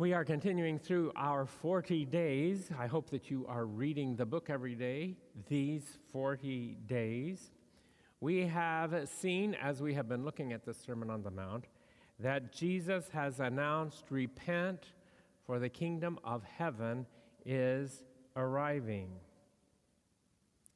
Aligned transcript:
We 0.00 0.12
are 0.12 0.24
continuing 0.24 0.78
through 0.78 1.10
our 1.16 1.44
40 1.44 2.04
days. 2.04 2.70
I 2.78 2.86
hope 2.86 3.10
that 3.10 3.32
you 3.32 3.44
are 3.48 3.64
reading 3.66 4.14
the 4.14 4.24
book 4.24 4.48
every 4.48 4.76
day, 4.76 5.16
these 5.48 5.98
40 6.12 6.76
days. 6.86 7.50
We 8.20 8.46
have 8.46 9.08
seen, 9.08 9.56
as 9.56 9.82
we 9.82 9.94
have 9.94 10.08
been 10.08 10.24
looking 10.24 10.52
at 10.52 10.64
the 10.64 10.72
Sermon 10.72 11.10
on 11.10 11.24
the 11.24 11.32
Mount, 11.32 11.64
that 12.20 12.52
Jesus 12.52 13.08
has 13.08 13.40
announced, 13.40 14.04
Repent, 14.08 14.92
for 15.44 15.58
the 15.58 15.68
kingdom 15.68 16.20
of 16.22 16.44
heaven 16.44 17.04
is 17.44 18.04
arriving. 18.36 19.10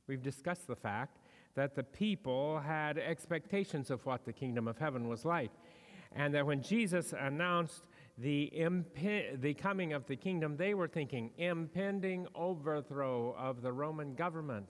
We've 0.09 0.21
discussed 0.21 0.67
the 0.67 0.75
fact 0.75 1.19
that 1.55 1.77
the 1.77 1.85
people 1.85 2.59
had 2.59 2.99
expectations 2.99 3.89
of 3.93 4.05
what 4.05 4.25
the 4.25 4.33
kingdom 4.33 4.67
of 4.67 4.79
heaven 4.79 5.07
was 5.07 5.25
like, 5.25 5.53
and 6.11 6.35
that 6.35 6.45
when 6.45 6.61
Jesus 6.61 7.15
announced 7.17 7.85
the, 8.19 8.53
the 9.41 9.55
coming 9.55 9.93
of 9.93 10.07
the 10.07 10.17
kingdom, 10.17 10.57
they 10.57 10.75
were 10.75 10.89
thinking 10.89 11.31
impending 11.39 12.27
overthrow 12.35 13.35
of 13.39 13.63
the 13.63 13.73
Roman 13.73 14.15
government. 14.15 14.69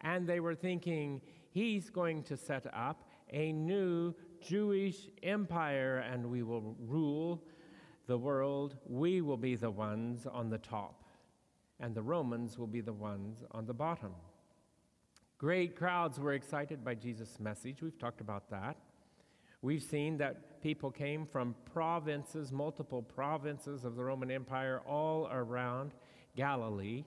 And 0.00 0.26
they 0.28 0.40
were 0.40 0.54
thinking 0.54 1.20
he's 1.50 1.90
going 1.90 2.22
to 2.24 2.36
set 2.36 2.66
up 2.74 3.08
a 3.30 3.52
new 3.52 4.14
Jewish 4.40 5.08
empire 5.22 5.98
and 5.98 6.30
we 6.30 6.42
will 6.42 6.76
rule 6.86 7.42
the 8.06 8.18
world. 8.18 8.76
We 8.86 9.20
will 9.20 9.36
be 9.36 9.54
the 9.54 9.70
ones 9.70 10.26
on 10.26 10.48
the 10.50 10.58
top, 10.58 11.04
and 11.78 11.94
the 11.94 12.02
Romans 12.02 12.58
will 12.58 12.66
be 12.66 12.80
the 12.80 12.92
ones 12.92 13.44
on 13.52 13.66
the 13.66 13.74
bottom. 13.74 14.14
Great 15.36 15.76
crowds 15.76 16.18
were 16.18 16.32
excited 16.32 16.84
by 16.84 16.94
Jesus' 16.94 17.38
message. 17.38 17.82
We've 17.82 17.98
talked 17.98 18.20
about 18.20 18.50
that. 18.50 18.76
We've 19.60 19.82
seen 19.82 20.18
that 20.18 20.62
people 20.62 20.90
came 20.90 21.26
from 21.26 21.54
provinces, 21.72 22.52
multiple 22.52 23.02
provinces 23.02 23.84
of 23.84 23.96
the 23.96 24.04
Roman 24.04 24.30
Empire, 24.30 24.80
all 24.86 25.28
around 25.30 25.92
Galilee, 26.36 27.04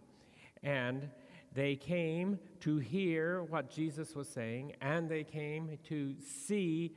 and 0.63 1.09
they 1.53 1.75
came 1.75 2.39
to 2.61 2.77
hear 2.77 3.43
what 3.43 3.69
Jesus 3.69 4.15
was 4.15 4.27
saying, 4.27 4.73
and 4.81 5.09
they 5.09 5.23
came 5.23 5.77
to 5.89 6.15
see 6.19 6.95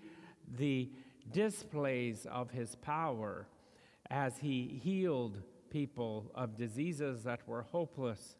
the 0.56 0.90
displays 1.32 2.26
of 2.30 2.50
his 2.50 2.76
power 2.76 3.46
as 4.10 4.38
he 4.38 4.80
healed 4.82 5.40
people 5.70 6.30
of 6.34 6.56
diseases 6.56 7.24
that 7.24 7.46
were 7.48 7.62
hopeless. 7.62 8.36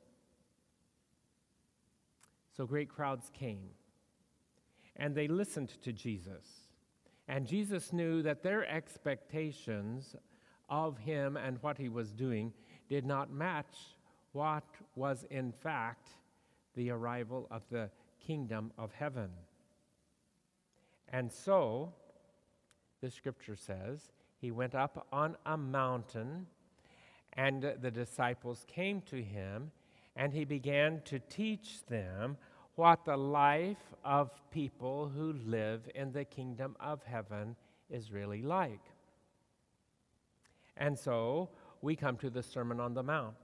So 2.57 2.67
great 2.67 2.89
crowds 2.89 3.31
came, 3.33 3.71
and 4.97 5.15
they 5.15 5.27
listened 5.27 5.71
to 5.83 5.93
Jesus. 5.93 6.64
And 7.29 7.47
Jesus 7.47 7.93
knew 7.93 8.23
that 8.23 8.43
their 8.43 8.69
expectations 8.69 10.15
of 10.69 10.99
him 10.99 11.37
and 11.37 11.63
what 11.63 11.79
he 11.79 11.89
was 11.89 12.13
doing 12.13 12.53
did 12.89 13.05
not 13.05 13.33
match 13.33 13.77
what 14.33 14.65
was 14.95 15.25
in 15.31 15.53
fact 15.53 16.09
the 16.75 16.91
arrival 16.91 17.47
of 17.51 17.63
the 17.71 17.89
kingdom 18.27 18.73
of 18.77 18.93
heaven. 18.93 19.31
And 21.13 21.33
so, 21.33 21.93
the 23.01 23.11
scripture 23.11 23.57
says, 23.57 24.11
he 24.41 24.51
went 24.51 24.75
up 24.75 25.07
on 25.13 25.37
a 25.47 25.57
mountain, 25.57 26.47
and 27.35 27.75
the 27.81 27.91
disciples 27.91 28.65
came 28.67 29.01
to 29.03 29.23
him, 29.23 29.71
and 30.17 30.33
he 30.33 30.45
began 30.45 31.01
to 31.07 31.19
teach 31.19 31.85
them 31.87 32.37
what 32.77 33.05
the 33.05 33.17
life 33.17 33.95
of 34.05 34.31
people 34.51 35.11
who 35.15 35.33
live 35.47 35.89
in 35.95 36.13
the 36.13 36.25
kingdom 36.25 36.77
of 36.81 37.03
heaven 37.05 37.57
is 37.89 38.11
really 38.11 38.43
like. 38.43 38.81
And 40.77 40.99
so 40.99 41.51
we 41.83 41.95
come 41.95 42.17
to 42.19 42.31
the 42.31 42.43
Sermon 42.43 42.81
on 42.81 42.95
the 42.95 43.03
Mount. 43.03 43.37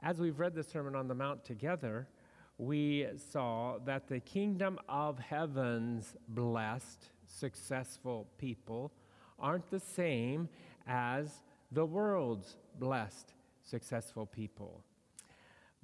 As 0.00 0.18
we've 0.18 0.38
read 0.38 0.54
the 0.54 0.64
Sermon 0.64 0.96
on 0.96 1.06
the 1.06 1.14
Mount 1.14 1.44
together, 1.44 2.08
we 2.58 3.06
saw 3.32 3.78
that 3.84 4.08
the 4.08 4.20
kingdom 4.20 4.78
of 4.88 5.18
heaven's 5.18 6.14
blessed, 6.28 7.10
successful 7.26 8.26
people 8.36 8.92
aren't 9.38 9.70
the 9.70 9.80
same 9.80 10.48
as 10.86 11.42
the 11.72 11.86
world's 11.86 12.56
blessed, 12.78 13.32
successful 13.62 14.26
people 14.26 14.84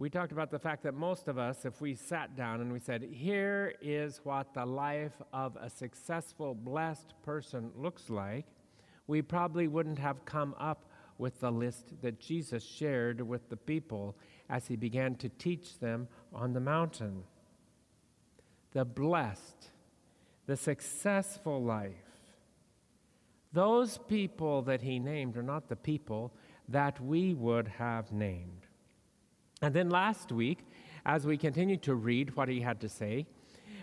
we 0.00 0.08
talked 0.08 0.32
about 0.32 0.50
the 0.50 0.58
fact 0.58 0.82
that 0.82 0.94
most 0.94 1.28
of 1.28 1.36
us, 1.36 1.66
if 1.66 1.82
we 1.82 1.94
sat 1.94 2.34
down 2.34 2.62
and 2.62 2.72
we 2.72 2.78
said, 2.78 3.02
here 3.02 3.74
is 3.82 4.22
what 4.24 4.54
the 4.54 4.64
life 4.64 5.20
of 5.34 5.58
a 5.60 5.68
successful, 5.68 6.54
blessed 6.54 7.12
person 7.22 7.70
looks 7.76 8.08
like, 8.08 8.46
we 9.06 9.20
probably 9.20 9.68
wouldn't 9.68 9.98
have 9.98 10.24
come 10.24 10.54
up 10.58 10.90
with 11.18 11.38
the 11.40 11.50
list 11.50 11.92
that 12.00 12.18
Jesus 12.18 12.64
shared 12.64 13.20
with 13.20 13.50
the 13.50 13.58
people 13.58 14.16
as 14.48 14.66
he 14.66 14.74
began 14.74 15.16
to 15.16 15.28
teach 15.28 15.78
them 15.80 16.08
on 16.32 16.54
the 16.54 16.60
mountain. 16.60 17.22
The 18.72 18.86
blessed, 18.86 19.68
the 20.46 20.56
successful 20.56 21.62
life. 21.62 21.92
Those 23.52 23.98
people 23.98 24.62
that 24.62 24.80
he 24.80 24.98
named 24.98 25.36
are 25.36 25.42
not 25.42 25.68
the 25.68 25.76
people 25.76 26.32
that 26.70 26.98
we 27.04 27.34
would 27.34 27.68
have 27.68 28.12
named. 28.12 28.59
And 29.62 29.75
then 29.75 29.91
last 29.91 30.32
week, 30.32 30.60
as 31.04 31.26
we 31.26 31.37
continued 31.37 31.82
to 31.82 31.94
read 31.94 32.37
what 32.37 32.48
he 32.48 32.60
had 32.60 32.81
to 32.81 32.88
say, 32.88 33.26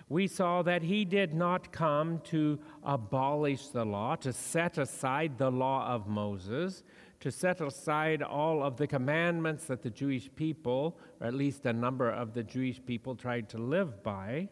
we 0.10 0.28
saw 0.28 0.62
that 0.64 0.84
he 0.84 1.04
did 1.06 1.34
not 1.34 1.72
come 1.72 2.22
to 2.26 2.60
abolish 2.84 3.68
the 3.68 3.86
law, 3.86 4.16
to 4.16 4.32
set 4.32 4.78
aside 4.78 5.38
the 5.38 5.52
law 5.52 5.88
of 5.88 6.08
Moses, 6.08 6.84
to 7.20 7.32
set 7.32 7.62
aside 7.62 8.24
all 8.24 8.64
of 8.64 8.78
the 8.78 8.88
commandments 8.88 9.66
that 9.66 9.82
the 9.82 9.90
Jewish 9.90 10.30
people, 10.36 10.98
or 11.20 11.28
at 11.28 11.34
least 11.34 11.66
a 11.66 11.74
number 11.74 12.10
of 12.10 12.34
the 12.34 12.44
Jewish 12.44 12.84
people, 12.86 13.16
tried 13.16 13.50
to 13.50 13.58
live 13.58 14.02
by. 14.02 14.48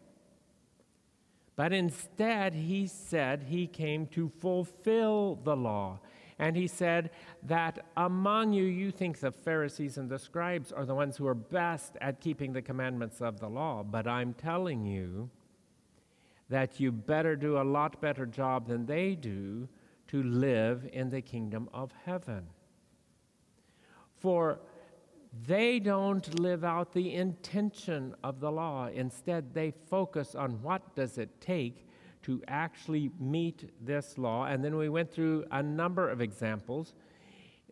But 1.54 1.72
instead, 1.72 2.54
he 2.54 2.86
said 2.86 3.44
he 3.44 3.66
came 3.66 4.06
to 4.08 4.28
fulfill 4.28 5.36
the 5.36 5.56
law. 5.56 6.00
And 6.38 6.56
he 6.56 6.66
said 6.66 7.10
that 7.44 7.86
among 7.96 8.52
you, 8.52 8.64
you 8.64 8.90
think 8.90 9.20
the 9.20 9.32
Pharisees 9.32 9.96
and 9.96 10.10
the 10.10 10.18
scribes 10.18 10.70
are 10.70 10.84
the 10.84 10.94
ones 10.94 11.16
who 11.16 11.26
are 11.26 11.34
best 11.34 11.96
at 12.00 12.20
keeping 12.20 12.52
the 12.52 12.60
commandments 12.60 13.22
of 13.22 13.40
the 13.40 13.48
law. 13.48 13.82
But 13.82 14.06
I'm 14.06 14.34
telling 14.34 14.84
you 14.84 15.30
that 16.50 16.78
you 16.78 16.92
better 16.92 17.36
do 17.36 17.58
a 17.58 17.64
lot 17.64 18.00
better 18.00 18.26
job 18.26 18.68
than 18.68 18.86
they 18.86 19.14
do 19.14 19.68
to 20.08 20.22
live 20.22 20.88
in 20.92 21.10
the 21.10 21.22
kingdom 21.22 21.68
of 21.72 21.90
heaven. 22.04 22.46
For 24.18 24.60
they 25.46 25.78
don't 25.78 26.38
live 26.38 26.64
out 26.64 26.92
the 26.92 27.14
intention 27.14 28.14
of 28.22 28.40
the 28.40 28.52
law. 28.52 28.88
Instead, 28.88 29.54
they 29.54 29.72
focus 29.88 30.34
on 30.34 30.62
what 30.62 30.94
does 30.94 31.18
it 31.18 31.40
take 31.40 31.85
to 32.26 32.42
actually 32.48 33.10
meet 33.20 33.70
this 33.80 34.18
law. 34.18 34.46
And 34.46 34.64
then 34.64 34.76
we 34.76 34.88
went 34.88 35.12
through 35.12 35.44
a 35.52 35.62
number 35.62 36.08
of 36.10 36.20
examples, 36.20 36.94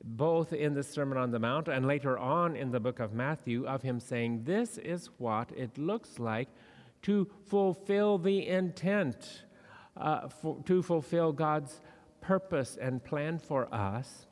both 0.02 0.52
in 0.52 0.74
the 0.74 0.82
Sermon 0.82 1.18
on 1.18 1.32
the 1.32 1.40
Mount 1.40 1.66
and 1.66 1.86
later 1.86 2.16
on 2.16 2.54
in 2.54 2.70
the 2.70 2.78
book 2.78 3.00
of 3.00 3.12
Matthew, 3.12 3.66
of 3.66 3.82
him 3.82 3.98
saying, 3.98 4.44
This 4.44 4.78
is 4.78 5.10
what 5.18 5.50
it 5.56 5.76
looks 5.76 6.20
like 6.20 6.48
to 7.02 7.28
fulfill 7.46 8.16
the 8.16 8.46
intent, 8.46 9.42
uh, 9.96 10.28
for, 10.28 10.62
to 10.66 10.82
fulfill 10.82 11.32
God's 11.32 11.80
purpose 12.20 12.78
and 12.80 13.04
plan 13.04 13.38
for 13.38 13.72
us 13.74 14.26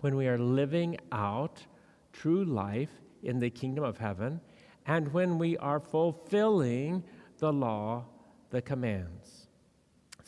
when 0.00 0.14
we 0.14 0.28
are 0.28 0.38
living 0.38 0.98
out 1.10 1.64
true 2.12 2.44
life 2.44 3.00
in 3.22 3.38
the 3.38 3.50
kingdom 3.50 3.82
of 3.82 3.96
heaven 3.96 4.40
and 4.86 5.12
when 5.14 5.38
we 5.38 5.56
are 5.56 5.80
fulfilling 5.80 7.02
the 7.38 7.52
law, 7.52 8.04
the 8.50 8.60
commands. 8.60 9.43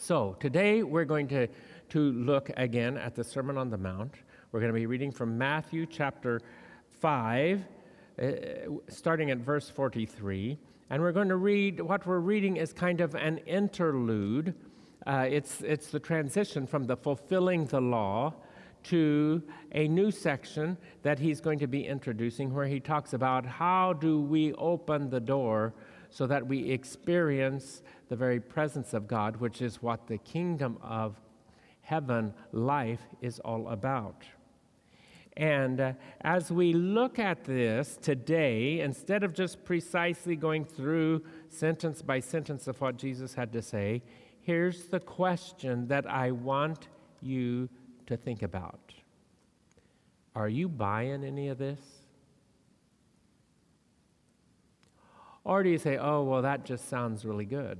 So, 0.06 0.36
today 0.38 0.84
we're 0.84 1.04
going 1.04 1.26
to, 1.30 1.48
to 1.88 1.98
look 1.98 2.52
again 2.56 2.96
at 2.96 3.16
the 3.16 3.24
Sermon 3.24 3.58
on 3.58 3.70
the 3.70 3.76
Mount. 3.76 4.14
We're 4.52 4.60
going 4.60 4.72
to 4.72 4.78
be 4.78 4.86
reading 4.86 5.10
from 5.10 5.36
Matthew 5.36 5.84
chapter 5.84 6.40
5, 7.00 7.64
uh, 8.22 8.26
starting 8.86 9.32
at 9.32 9.38
verse 9.38 9.68
43. 9.68 10.58
And 10.90 11.02
we're 11.02 11.10
going 11.10 11.26
to 11.26 11.34
read, 11.34 11.80
what 11.80 12.06
we're 12.06 12.20
reading 12.20 12.56
is 12.56 12.72
kind 12.72 13.00
of 13.00 13.16
an 13.16 13.38
interlude. 13.38 14.54
Uh, 15.08 15.26
it's, 15.28 15.60
it's 15.62 15.88
the 15.88 15.98
transition 15.98 16.68
from 16.68 16.84
the 16.84 16.96
fulfilling 16.96 17.66
the 17.66 17.80
law 17.80 18.32
to 18.84 19.42
a 19.72 19.88
new 19.88 20.12
section 20.12 20.78
that 21.02 21.18
he's 21.18 21.40
going 21.40 21.58
to 21.58 21.66
be 21.66 21.84
introducing 21.84 22.54
where 22.54 22.68
he 22.68 22.78
talks 22.78 23.12
about 23.12 23.44
how 23.44 23.92
do 23.92 24.20
we 24.20 24.52
open 24.52 25.10
the 25.10 25.18
door 25.18 25.74
so 26.10 26.28
that 26.28 26.46
we 26.46 26.70
experience 26.70 27.82
the 28.08 28.16
very 28.16 28.40
presence 28.40 28.94
of 28.94 29.08
God, 29.08 29.36
which 29.36 29.60
is 29.60 29.82
what 29.82 30.06
the 30.06 30.18
kingdom 30.18 30.78
of 30.82 31.20
heaven 31.80 32.34
life 32.52 33.02
is 33.20 33.38
all 33.40 33.68
about. 33.68 34.24
And 35.36 35.80
uh, 35.80 35.92
as 36.22 36.50
we 36.50 36.72
look 36.72 37.18
at 37.18 37.44
this 37.44 37.98
today, 38.00 38.80
instead 38.80 39.22
of 39.22 39.34
just 39.34 39.64
precisely 39.64 40.34
going 40.34 40.64
through 40.64 41.22
sentence 41.48 42.00
by 42.00 42.20
sentence 42.20 42.66
of 42.66 42.80
what 42.80 42.96
Jesus 42.96 43.34
had 43.34 43.52
to 43.52 43.60
say, 43.60 44.02
here's 44.40 44.84
the 44.84 45.00
question 45.00 45.88
that 45.88 46.10
I 46.10 46.30
want 46.30 46.88
you 47.20 47.68
to 48.06 48.16
think 48.16 48.42
about. 48.42 48.94
Are 50.34 50.48
you 50.48 50.68
buying 50.68 51.22
any 51.22 51.48
of 51.48 51.58
this? 51.58 51.80
Or 55.44 55.62
do 55.62 55.68
you 55.68 55.78
say, 55.78 55.98
oh, 55.98 56.22
well, 56.24 56.42
that 56.42 56.64
just 56.64 56.88
sounds 56.88 57.24
really 57.24 57.44
good? 57.44 57.78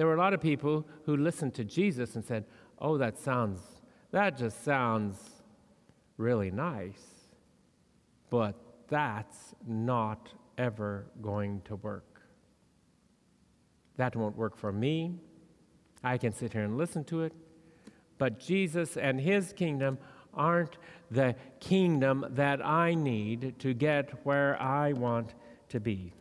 There 0.00 0.06
were 0.06 0.14
a 0.14 0.18
lot 0.18 0.32
of 0.32 0.40
people 0.40 0.88
who 1.04 1.14
listened 1.14 1.52
to 1.56 1.62
Jesus 1.62 2.16
and 2.16 2.24
said, 2.24 2.46
oh, 2.78 2.96
that 2.96 3.18
sounds, 3.18 3.60
that 4.12 4.34
just 4.34 4.64
sounds 4.64 5.18
really 6.16 6.50
nice. 6.50 7.02
But 8.30 8.54
that's 8.88 9.54
not 9.66 10.30
ever 10.56 11.04
going 11.20 11.60
to 11.66 11.76
work. 11.76 12.22
That 13.98 14.16
won't 14.16 14.38
work 14.38 14.56
for 14.56 14.72
me. 14.72 15.16
I 16.02 16.16
can 16.16 16.32
sit 16.32 16.54
here 16.54 16.64
and 16.64 16.78
listen 16.78 17.04
to 17.04 17.20
it. 17.24 17.34
But 18.16 18.40
Jesus 18.40 18.96
and 18.96 19.20
his 19.20 19.52
kingdom 19.52 19.98
aren't 20.32 20.78
the 21.10 21.36
kingdom 21.60 22.24
that 22.30 22.64
I 22.64 22.94
need 22.94 23.58
to 23.58 23.74
get 23.74 24.24
where 24.24 24.58
I 24.62 24.94
want 24.94 25.34
to 25.68 25.78
be. 25.78 26.14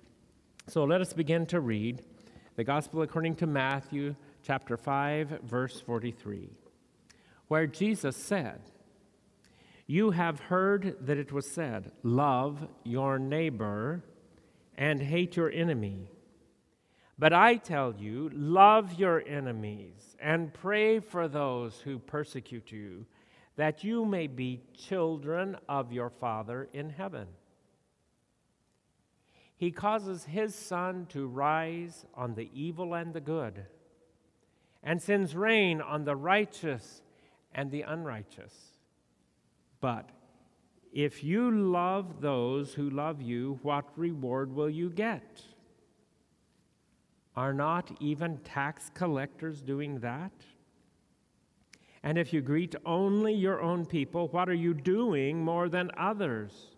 So 0.67 0.83
let 0.83 0.99
us 0.99 1.13
begin 1.13 1.45
to 1.45 1.61
read 1.61 2.03
the 2.59 2.65
Gospel 2.65 3.03
according 3.03 3.35
to 3.35 3.47
Matthew, 3.47 4.17
chapter 4.43 4.75
5, 4.75 5.43
verse 5.43 5.79
43, 5.79 6.49
where 7.47 7.65
Jesus 7.65 8.17
said, 8.17 8.59
You 9.87 10.11
have 10.11 10.41
heard 10.41 10.97
that 10.99 11.17
it 11.17 11.31
was 11.31 11.49
said, 11.49 11.93
Love 12.03 12.67
your 12.83 13.17
neighbor 13.17 14.03
and 14.77 15.01
hate 15.01 15.37
your 15.37 15.49
enemy. 15.49 16.11
But 17.17 17.31
I 17.31 17.55
tell 17.55 17.95
you, 17.97 18.29
love 18.33 18.99
your 18.99 19.25
enemies 19.25 20.17
and 20.19 20.53
pray 20.53 20.99
for 20.99 21.29
those 21.29 21.79
who 21.79 21.97
persecute 21.97 22.73
you, 22.73 23.05
that 23.55 23.85
you 23.85 24.03
may 24.03 24.27
be 24.27 24.63
children 24.77 25.55
of 25.69 25.93
your 25.93 26.09
Father 26.09 26.67
in 26.73 26.89
heaven. 26.89 27.27
He 29.59 29.71
causes 29.71 30.23
his 30.23 30.55
sun 30.55 31.05
to 31.09 31.27
rise 31.27 32.05
on 32.15 32.35
the 32.35 32.49
evil 32.53 32.93
and 32.93 33.13
the 33.13 33.19
good, 33.19 33.65
and 34.81 35.01
sends 35.01 35.35
rain 35.35 35.81
on 35.81 36.05
the 36.05 36.15
righteous 36.15 37.01
and 37.53 37.69
the 37.69 37.81
unrighteous. 37.81 38.53
But 39.81 40.11
if 40.93 41.25
you 41.25 41.51
love 41.51 42.21
those 42.21 42.73
who 42.73 42.89
love 42.89 43.21
you, 43.21 43.59
what 43.61 43.83
reward 43.97 44.55
will 44.55 44.69
you 44.69 44.89
get? 44.89 45.41
Are 47.35 47.53
not 47.53 47.91
even 47.99 48.37
tax 48.37 48.89
collectors 48.93 49.61
doing 49.61 49.99
that? 49.99 50.31
And 52.01 52.17
if 52.17 52.31
you 52.31 52.39
greet 52.39 52.75
only 52.85 53.33
your 53.33 53.61
own 53.61 53.85
people, 53.85 54.29
what 54.29 54.47
are 54.47 54.53
you 54.53 54.73
doing 54.73 55.43
more 55.43 55.67
than 55.67 55.91
others? 55.97 56.68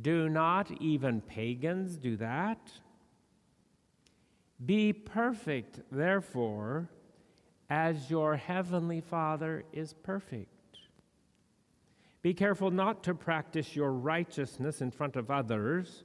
Do 0.00 0.28
not 0.28 0.70
even 0.80 1.20
pagans 1.20 1.96
do 1.96 2.16
that? 2.16 2.70
Be 4.64 4.92
perfect, 4.92 5.80
therefore, 5.90 6.88
as 7.68 8.10
your 8.10 8.36
heavenly 8.36 9.00
Father 9.00 9.64
is 9.72 9.94
perfect. 9.94 10.50
Be 12.22 12.34
careful 12.34 12.70
not 12.70 13.04
to 13.04 13.14
practice 13.14 13.76
your 13.76 13.92
righteousness 13.92 14.80
in 14.80 14.90
front 14.90 15.16
of 15.16 15.30
others 15.30 16.04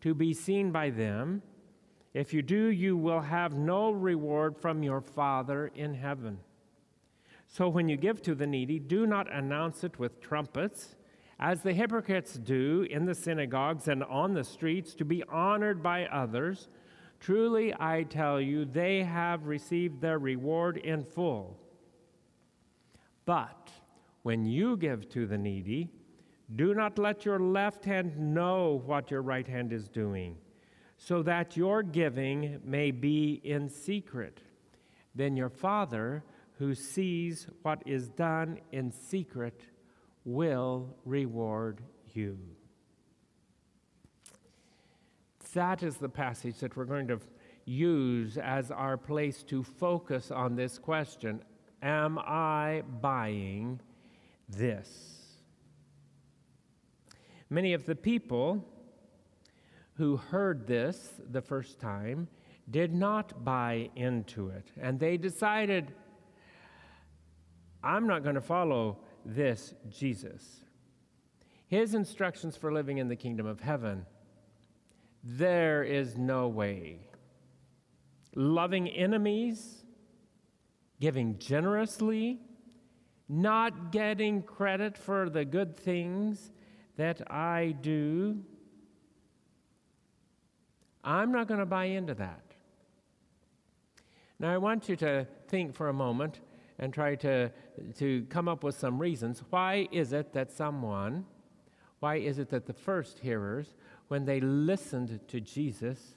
to 0.00 0.14
be 0.14 0.34
seen 0.34 0.70
by 0.70 0.90
them. 0.90 1.42
If 2.12 2.34
you 2.34 2.42
do, 2.42 2.66
you 2.66 2.96
will 2.96 3.22
have 3.22 3.54
no 3.54 3.90
reward 3.90 4.56
from 4.56 4.82
your 4.82 5.00
Father 5.00 5.70
in 5.74 5.94
heaven. 5.94 6.38
So 7.46 7.68
when 7.68 7.88
you 7.88 7.96
give 7.96 8.20
to 8.22 8.34
the 8.34 8.46
needy, 8.46 8.78
do 8.78 9.06
not 9.06 9.32
announce 9.32 9.84
it 9.84 9.98
with 9.98 10.20
trumpets 10.20 10.96
as 11.38 11.62
the 11.62 11.72
hypocrites 11.72 12.34
do 12.34 12.86
in 12.88 13.04
the 13.06 13.14
synagogues 13.14 13.88
and 13.88 14.04
on 14.04 14.34
the 14.34 14.44
streets, 14.44 14.94
to 14.94 15.04
be 15.04 15.22
honored 15.24 15.82
by 15.82 16.06
others. 16.06 16.68
Truly, 17.20 17.74
I 17.78 18.04
tell 18.04 18.40
you, 18.40 18.64
they 18.64 19.02
have 19.02 19.46
received 19.46 20.00
their 20.00 20.18
reward 20.18 20.76
in 20.76 21.04
full. 21.04 21.58
But 23.24 23.70
when 24.22 24.44
you 24.44 24.76
give 24.76 25.08
to 25.10 25.26
the 25.26 25.38
needy, 25.38 25.88
do 26.54 26.74
not 26.74 26.98
let 26.98 27.24
your 27.24 27.38
left 27.38 27.84
hand 27.84 28.18
know 28.18 28.82
what 28.84 29.10
your 29.10 29.22
right 29.22 29.48
hand 29.48 29.72
is 29.72 29.88
doing, 29.88 30.36
so 30.96 31.22
that 31.22 31.56
your 31.56 31.82
giving 31.82 32.60
may 32.64 32.90
be 32.90 33.40
in 33.42 33.68
secret. 33.68 34.40
Then 35.14 35.36
your 35.36 35.48
Father, 35.48 36.22
who 36.58 36.74
sees 36.74 37.46
what 37.62 37.82
is 37.86 38.08
done 38.08 38.58
in 38.72 38.92
secret, 38.92 39.62
will 40.24 40.96
reward 41.04 41.80
you. 42.12 42.38
That 45.52 45.82
is 45.82 45.96
the 45.96 46.08
passage 46.08 46.58
that 46.58 46.76
we're 46.76 46.84
going 46.84 47.08
to 47.08 47.20
use 47.64 48.36
as 48.38 48.70
our 48.70 48.96
place 48.96 49.42
to 49.44 49.62
focus 49.62 50.30
on 50.30 50.56
this 50.56 50.78
question 50.78 51.42
Am 51.82 52.18
I 52.18 52.82
buying 53.02 53.78
this? 54.48 55.24
Many 57.50 57.74
of 57.74 57.84
the 57.84 57.94
people 57.94 58.66
who 59.94 60.16
heard 60.16 60.66
this 60.66 61.20
the 61.30 61.42
first 61.42 61.78
time 61.78 62.26
did 62.70 62.94
not 62.94 63.44
buy 63.44 63.90
into 63.96 64.48
it, 64.48 64.64
and 64.80 64.98
they 64.98 65.18
decided, 65.18 65.92
I'm 67.82 68.06
not 68.06 68.22
going 68.22 68.34
to 68.34 68.40
follow 68.40 68.98
this 69.24 69.74
Jesus. 69.90 70.60
His 71.66 71.94
instructions 71.94 72.56
for 72.56 72.72
living 72.72 72.98
in 72.98 73.08
the 73.08 73.16
kingdom 73.16 73.46
of 73.46 73.60
heaven, 73.60 74.06
there 75.22 75.82
is 75.82 76.16
no 76.16 76.48
way. 76.48 77.00
Loving 78.34 78.88
enemies, 78.88 79.84
giving 81.00 81.38
generously, 81.38 82.40
not 83.28 83.90
getting 83.90 84.42
credit 84.42 84.98
for 84.98 85.30
the 85.30 85.44
good 85.44 85.76
things 85.76 86.52
that 86.96 87.30
I 87.30 87.74
do. 87.80 88.40
I'm 91.02 91.32
not 91.32 91.48
going 91.48 91.60
to 91.60 91.66
buy 91.66 91.86
into 91.86 92.14
that. 92.14 92.42
Now, 94.38 94.52
I 94.52 94.58
want 94.58 94.88
you 94.88 94.96
to 94.96 95.26
think 95.48 95.74
for 95.74 95.88
a 95.88 95.92
moment 95.92 96.40
and 96.78 96.92
try 96.92 97.14
to, 97.16 97.50
to 97.96 98.24
come 98.28 98.48
up 98.48 98.64
with 98.64 98.78
some 98.78 98.98
reasons. 98.98 99.42
Why 99.50 99.88
is 99.92 100.12
it 100.12 100.32
that 100.32 100.50
someone, 100.50 101.24
why 102.00 102.16
is 102.16 102.38
it 102.38 102.50
that 102.50 102.66
the 102.66 102.72
first 102.72 103.18
hearers, 103.20 103.74
when 104.08 104.24
they 104.24 104.40
listened 104.40 105.20
to 105.28 105.40
Jesus, 105.40 106.16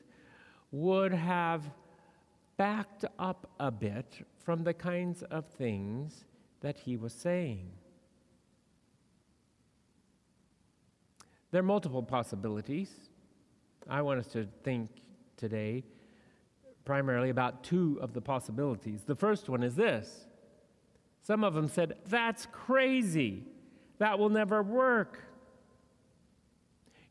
would 0.71 1.13
have 1.13 1.63
backed 2.57 3.05
up 3.19 3.49
a 3.59 3.71
bit 3.71 4.25
from 4.43 4.63
the 4.63 4.73
kinds 4.73 5.23
of 5.23 5.45
things 5.45 6.25
that 6.61 6.77
he 6.77 6.97
was 6.97 7.13
saying? 7.13 7.69
There 11.51 11.59
are 11.59 11.63
multiple 11.63 12.03
possibilities. 12.03 12.91
I 13.89 14.01
want 14.01 14.19
us 14.19 14.27
to 14.33 14.47
think 14.63 14.89
today 15.37 15.85
primarily 16.83 17.29
about 17.29 17.63
two 17.63 17.99
of 18.01 18.13
the 18.13 18.21
possibilities. 18.21 19.03
The 19.03 19.15
first 19.15 19.49
one 19.49 19.61
is 19.61 19.75
this 19.75 20.26
some 21.27 21.43
of 21.43 21.53
them 21.53 21.67
said, 21.67 21.97
That's 22.07 22.47
crazy. 22.53 23.43
That 23.97 24.17
will 24.17 24.29
never 24.29 24.63
work. 24.63 25.21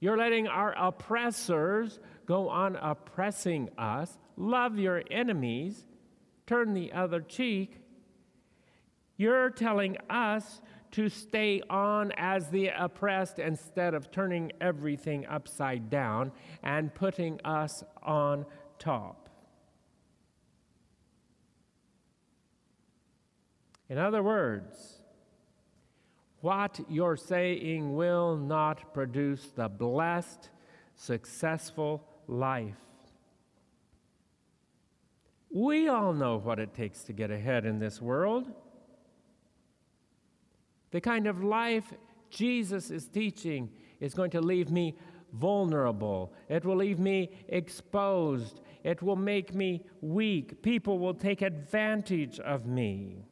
You're 0.01 0.17
letting 0.17 0.49
our 0.49 0.73
oppressors 0.73 2.01
go 2.25 2.49
on 2.49 2.77
oppressing 2.77 3.69
us. 3.77 4.17
Love 4.39 4.79
your 4.79 5.03
enemies. 5.11 5.85
Turn 6.47 6.73
the 6.73 6.95
other 6.95 7.21
cheek. 7.21 7.77
You're 9.19 9.51
telling 9.51 9.99
us 10.09 10.63
to 10.93 11.11
stay 11.11 11.61
on 11.69 12.11
as 12.17 12.49
the 12.49 12.69
oppressed 12.69 13.39
instead 13.39 13.93
of 13.93 14.11
turning 14.11 14.51
everything 14.63 15.27
upside 15.27 15.91
down 15.91 16.33
and 16.63 16.95
putting 16.95 17.39
us 17.45 17.85
on 18.03 18.47
top. 18.79 19.26
In 23.89 23.99
other 23.99 24.23
words, 24.23 25.01
what 26.41 26.81
you're 26.89 27.17
saying 27.17 27.95
will 27.95 28.37
not 28.37 28.93
produce 28.93 29.47
the 29.55 29.69
blessed, 29.69 30.51
successful 30.95 32.05
life. 32.27 32.75
We 35.51 35.89
all 35.89 36.13
know 36.13 36.37
what 36.37 36.59
it 36.59 36.75
takes 36.75 37.03
to 37.05 37.13
get 37.13 37.31
ahead 37.31 37.65
in 37.65 37.79
this 37.79 38.01
world. 38.01 38.53
The 40.91 41.01
kind 41.01 41.27
of 41.27 41.43
life 41.43 41.93
Jesus 42.31 42.91
is 42.91 43.09
teaching 43.09 43.71
is 44.01 44.15
going 44.15 44.31
to 44.33 44.41
leave 44.41 44.71
me 44.71 44.97
vulnerable. 45.33 46.33
It 46.49 46.65
will 46.65 46.77
leave 46.77 46.99
me 46.99 47.31
exposed. 47.49 48.61
It 48.85 49.03
will 49.03 49.17
make 49.17 49.55
me 49.55 49.85
weak. 50.01 50.63
People 50.63 50.99
will 50.99 51.15
take 51.15 51.43
advantage 51.43 52.39
of 52.41 52.67
me. 52.67 53.25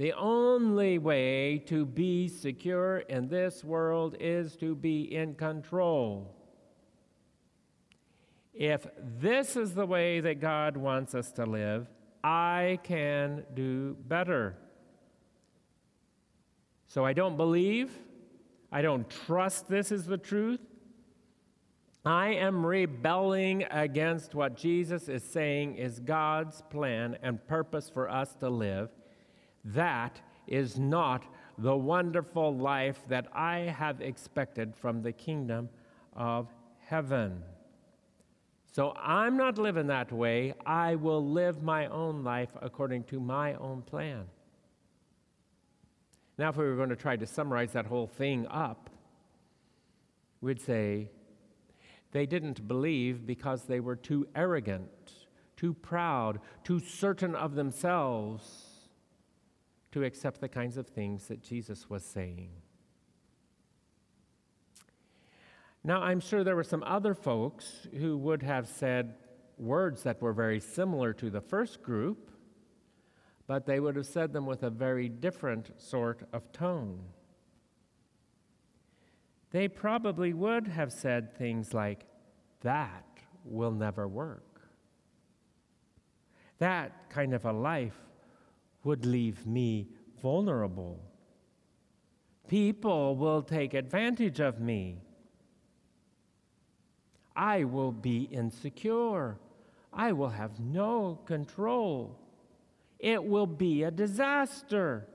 The 0.00 0.14
only 0.14 0.96
way 0.96 1.58
to 1.66 1.84
be 1.84 2.26
secure 2.26 3.00
in 3.00 3.28
this 3.28 3.62
world 3.62 4.16
is 4.18 4.56
to 4.56 4.74
be 4.74 5.14
in 5.14 5.34
control. 5.34 6.34
If 8.54 8.86
this 8.96 9.56
is 9.56 9.74
the 9.74 9.84
way 9.84 10.20
that 10.20 10.40
God 10.40 10.78
wants 10.78 11.14
us 11.14 11.30
to 11.32 11.44
live, 11.44 11.86
I 12.24 12.78
can 12.82 13.44
do 13.52 13.94
better. 14.08 14.56
So 16.86 17.04
I 17.04 17.12
don't 17.12 17.36
believe, 17.36 17.92
I 18.72 18.80
don't 18.80 19.06
trust 19.10 19.68
this 19.68 19.92
is 19.92 20.06
the 20.06 20.16
truth. 20.16 20.60
I 22.06 22.28
am 22.28 22.64
rebelling 22.64 23.66
against 23.70 24.34
what 24.34 24.56
Jesus 24.56 25.10
is 25.10 25.24
saying 25.24 25.74
is 25.74 26.00
God's 26.00 26.62
plan 26.70 27.18
and 27.22 27.46
purpose 27.46 27.90
for 27.90 28.08
us 28.08 28.34
to 28.36 28.48
live. 28.48 28.88
That 29.64 30.20
is 30.46 30.78
not 30.78 31.24
the 31.58 31.76
wonderful 31.76 32.56
life 32.56 33.00
that 33.08 33.26
I 33.32 33.58
have 33.58 34.00
expected 34.00 34.74
from 34.74 35.02
the 35.02 35.12
kingdom 35.12 35.68
of 36.14 36.48
heaven. 36.86 37.42
So 38.72 38.94
I'm 38.96 39.36
not 39.36 39.58
living 39.58 39.88
that 39.88 40.12
way. 40.12 40.54
I 40.64 40.94
will 40.94 41.24
live 41.24 41.62
my 41.62 41.86
own 41.88 42.24
life 42.24 42.50
according 42.62 43.04
to 43.04 43.20
my 43.20 43.54
own 43.54 43.82
plan. 43.82 44.26
Now, 46.38 46.48
if 46.48 46.56
we 46.56 46.64
were 46.64 46.76
going 46.76 46.88
to 46.88 46.96
try 46.96 47.16
to 47.16 47.26
summarize 47.26 47.72
that 47.72 47.86
whole 47.86 48.06
thing 48.06 48.46
up, 48.46 48.88
we'd 50.40 50.62
say 50.62 51.10
they 52.12 52.24
didn't 52.24 52.66
believe 52.66 53.26
because 53.26 53.64
they 53.64 53.80
were 53.80 53.96
too 53.96 54.26
arrogant, 54.34 55.12
too 55.56 55.74
proud, 55.74 56.40
too 56.64 56.80
certain 56.80 57.34
of 57.34 57.56
themselves 57.56 58.69
to 59.92 60.04
accept 60.04 60.40
the 60.40 60.48
kinds 60.48 60.76
of 60.76 60.86
things 60.86 61.26
that 61.28 61.42
Jesus 61.42 61.90
was 61.90 62.04
saying. 62.04 62.50
Now, 65.82 66.02
I'm 66.02 66.20
sure 66.20 66.44
there 66.44 66.56
were 66.56 66.64
some 66.64 66.82
other 66.84 67.14
folks 67.14 67.86
who 67.98 68.16
would 68.18 68.42
have 68.42 68.68
said 68.68 69.14
words 69.56 70.02
that 70.02 70.20
were 70.20 70.32
very 70.32 70.60
similar 70.60 71.12
to 71.14 71.30
the 71.30 71.40
first 71.40 71.82
group, 71.82 72.30
but 73.46 73.66
they 73.66 73.80
would 73.80 73.96
have 73.96 74.06
said 74.06 74.32
them 74.32 74.46
with 74.46 74.62
a 74.62 74.70
very 74.70 75.08
different 75.08 75.70
sort 75.80 76.28
of 76.32 76.52
tone 76.52 77.00
they 79.50 79.66
probably 79.68 80.32
would 80.32 80.68
have 80.68 80.92
said 80.92 81.36
things 81.36 81.74
like, 81.74 82.06
That 82.60 83.04
will 83.44 83.72
never 83.72 84.06
work. 84.06 84.60
That 86.58 87.10
kind 87.10 87.34
of 87.34 87.44
a 87.44 87.52
life 87.52 87.98
would 88.84 89.04
leave 89.04 89.46
me 89.46 89.88
vulnerable. 90.22 91.00
People 92.48 93.16
will 93.16 93.42
take 93.42 93.74
advantage 93.74 94.40
of 94.40 94.60
me. 94.60 95.02
I 97.36 97.64
will 97.64 97.92
be 97.92 98.22
insecure. 98.24 99.38
I 99.92 100.12
will 100.12 100.30
have 100.30 100.58
no 100.58 101.20
control. 101.26 102.18
It 102.98 103.22
will 103.24 103.46
be 103.46 103.84
a 103.84 103.90
disaster. 103.90 105.06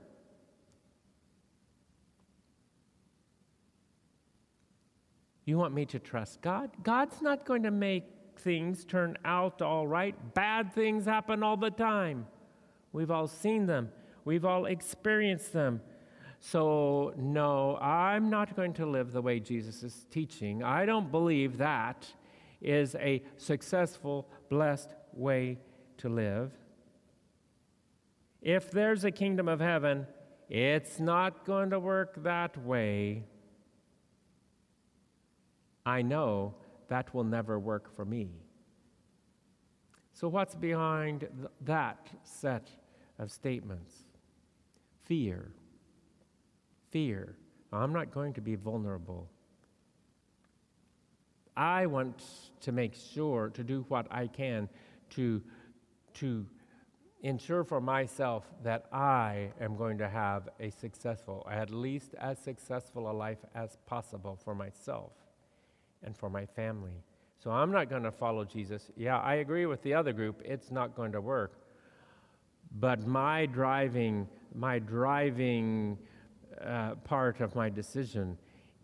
You 5.44 5.58
want 5.58 5.74
me 5.74 5.86
to 5.86 5.98
trust 6.00 6.42
God? 6.42 6.70
God's 6.82 7.22
not 7.22 7.44
going 7.44 7.62
to 7.62 7.70
make 7.70 8.04
things 8.38 8.84
turn 8.84 9.16
out 9.24 9.62
all 9.62 9.86
right. 9.86 10.14
Bad 10.34 10.72
things 10.72 11.04
happen 11.04 11.42
all 11.42 11.56
the 11.56 11.70
time. 11.70 12.26
We've 12.96 13.10
all 13.10 13.28
seen 13.28 13.66
them, 13.66 13.90
we've 14.24 14.46
all 14.46 14.64
experienced 14.64 15.52
them. 15.52 15.82
So, 16.40 17.12
no, 17.18 17.76
I'm 17.76 18.30
not 18.30 18.56
going 18.56 18.72
to 18.74 18.86
live 18.86 19.12
the 19.12 19.20
way 19.20 19.38
Jesus 19.38 19.82
is 19.82 20.06
teaching. 20.10 20.62
I 20.62 20.86
don't 20.86 21.10
believe 21.10 21.58
that 21.58 22.06
is 22.62 22.94
a 22.94 23.22
successful, 23.36 24.26
blessed 24.48 24.94
way 25.12 25.58
to 25.98 26.08
live. 26.08 26.52
If 28.40 28.70
there's 28.70 29.04
a 29.04 29.10
kingdom 29.10 29.46
of 29.46 29.60
heaven, 29.60 30.06
it's 30.48 30.98
not 30.98 31.44
going 31.44 31.68
to 31.70 31.78
work 31.78 32.22
that 32.22 32.56
way. 32.64 33.24
I 35.84 36.00
know 36.00 36.54
that 36.88 37.12
will 37.12 37.24
never 37.24 37.58
work 37.58 37.94
for 37.94 38.06
me. 38.06 38.30
So, 40.14 40.28
what's 40.28 40.54
behind 40.54 41.20
th- 41.20 41.50
that 41.60 42.08
set 42.22 42.70
of 43.18 43.30
statements? 43.30 43.92
Fear. 45.04 45.50
Fear. 46.90 47.36
I'm 47.72 47.92
not 47.92 48.12
going 48.12 48.32
to 48.34 48.40
be 48.40 48.54
vulnerable. 48.54 49.28
I 51.56 51.86
want 51.86 52.22
to 52.60 52.72
make 52.72 52.94
sure 52.94 53.50
to 53.50 53.64
do 53.64 53.84
what 53.88 54.06
I 54.10 54.26
can 54.26 54.68
to, 55.10 55.42
to 56.14 56.46
ensure 57.22 57.64
for 57.64 57.80
myself 57.80 58.44
that 58.62 58.86
I 58.92 59.50
am 59.60 59.76
going 59.76 59.98
to 59.98 60.08
have 60.08 60.48
a 60.60 60.70
successful, 60.70 61.46
at 61.50 61.70
least 61.70 62.14
as 62.20 62.38
successful 62.38 63.10
a 63.10 63.12
life 63.12 63.38
as 63.54 63.78
possible 63.86 64.38
for 64.44 64.54
myself 64.54 65.12
and 66.02 66.16
for 66.16 66.28
my 66.28 66.44
family. 66.44 67.02
So 67.42 67.50
I'm 67.50 67.72
not 67.72 67.88
going 67.88 68.02
to 68.02 68.12
follow 68.12 68.44
Jesus. 68.44 68.90
Yeah, 68.96 69.18
I 69.18 69.36
agree 69.36 69.66
with 69.66 69.82
the 69.82 69.94
other 69.94 70.12
group. 70.12 70.42
It's 70.44 70.70
not 70.70 70.94
going 70.94 71.12
to 71.12 71.20
work. 71.20 71.58
But 72.72 73.06
my 73.06 73.46
driving, 73.46 74.28
my 74.54 74.78
driving 74.78 75.98
uh, 76.60 76.96
part 76.96 77.40
of 77.40 77.54
my 77.54 77.68
decision 77.68 78.36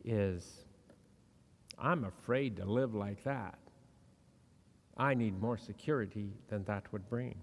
is 0.05 0.65
I'm 1.79 2.05
afraid 2.05 2.57
to 2.57 2.65
live 2.65 2.95
like 2.95 3.23
that. 3.25 3.59
I 4.97 5.15
need 5.15 5.41
more 5.41 5.57
security 5.57 6.33
than 6.49 6.65
that 6.65 6.93
would 6.93 7.09
bring. 7.09 7.35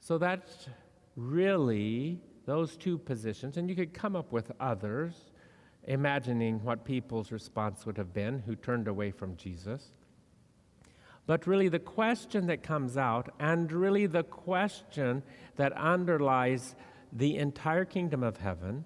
So 0.00 0.18
that's 0.18 0.68
really 1.16 2.20
those 2.46 2.76
two 2.76 2.98
positions, 2.98 3.56
and 3.56 3.68
you 3.68 3.76
could 3.76 3.94
come 3.94 4.16
up 4.16 4.32
with 4.32 4.50
others 4.60 5.30
imagining 5.84 6.62
what 6.62 6.84
people's 6.84 7.32
response 7.32 7.86
would 7.86 7.96
have 7.96 8.12
been 8.12 8.40
who 8.40 8.54
turned 8.54 8.88
away 8.88 9.10
from 9.10 9.36
Jesus. 9.36 9.92
But 11.30 11.46
really, 11.46 11.68
the 11.68 11.78
question 11.78 12.48
that 12.48 12.64
comes 12.64 12.96
out, 12.96 13.32
and 13.38 13.70
really 13.70 14.06
the 14.06 14.24
question 14.24 15.22
that 15.54 15.72
underlies 15.74 16.74
the 17.12 17.36
entire 17.36 17.84
kingdom 17.84 18.24
of 18.24 18.38
heaven, 18.38 18.84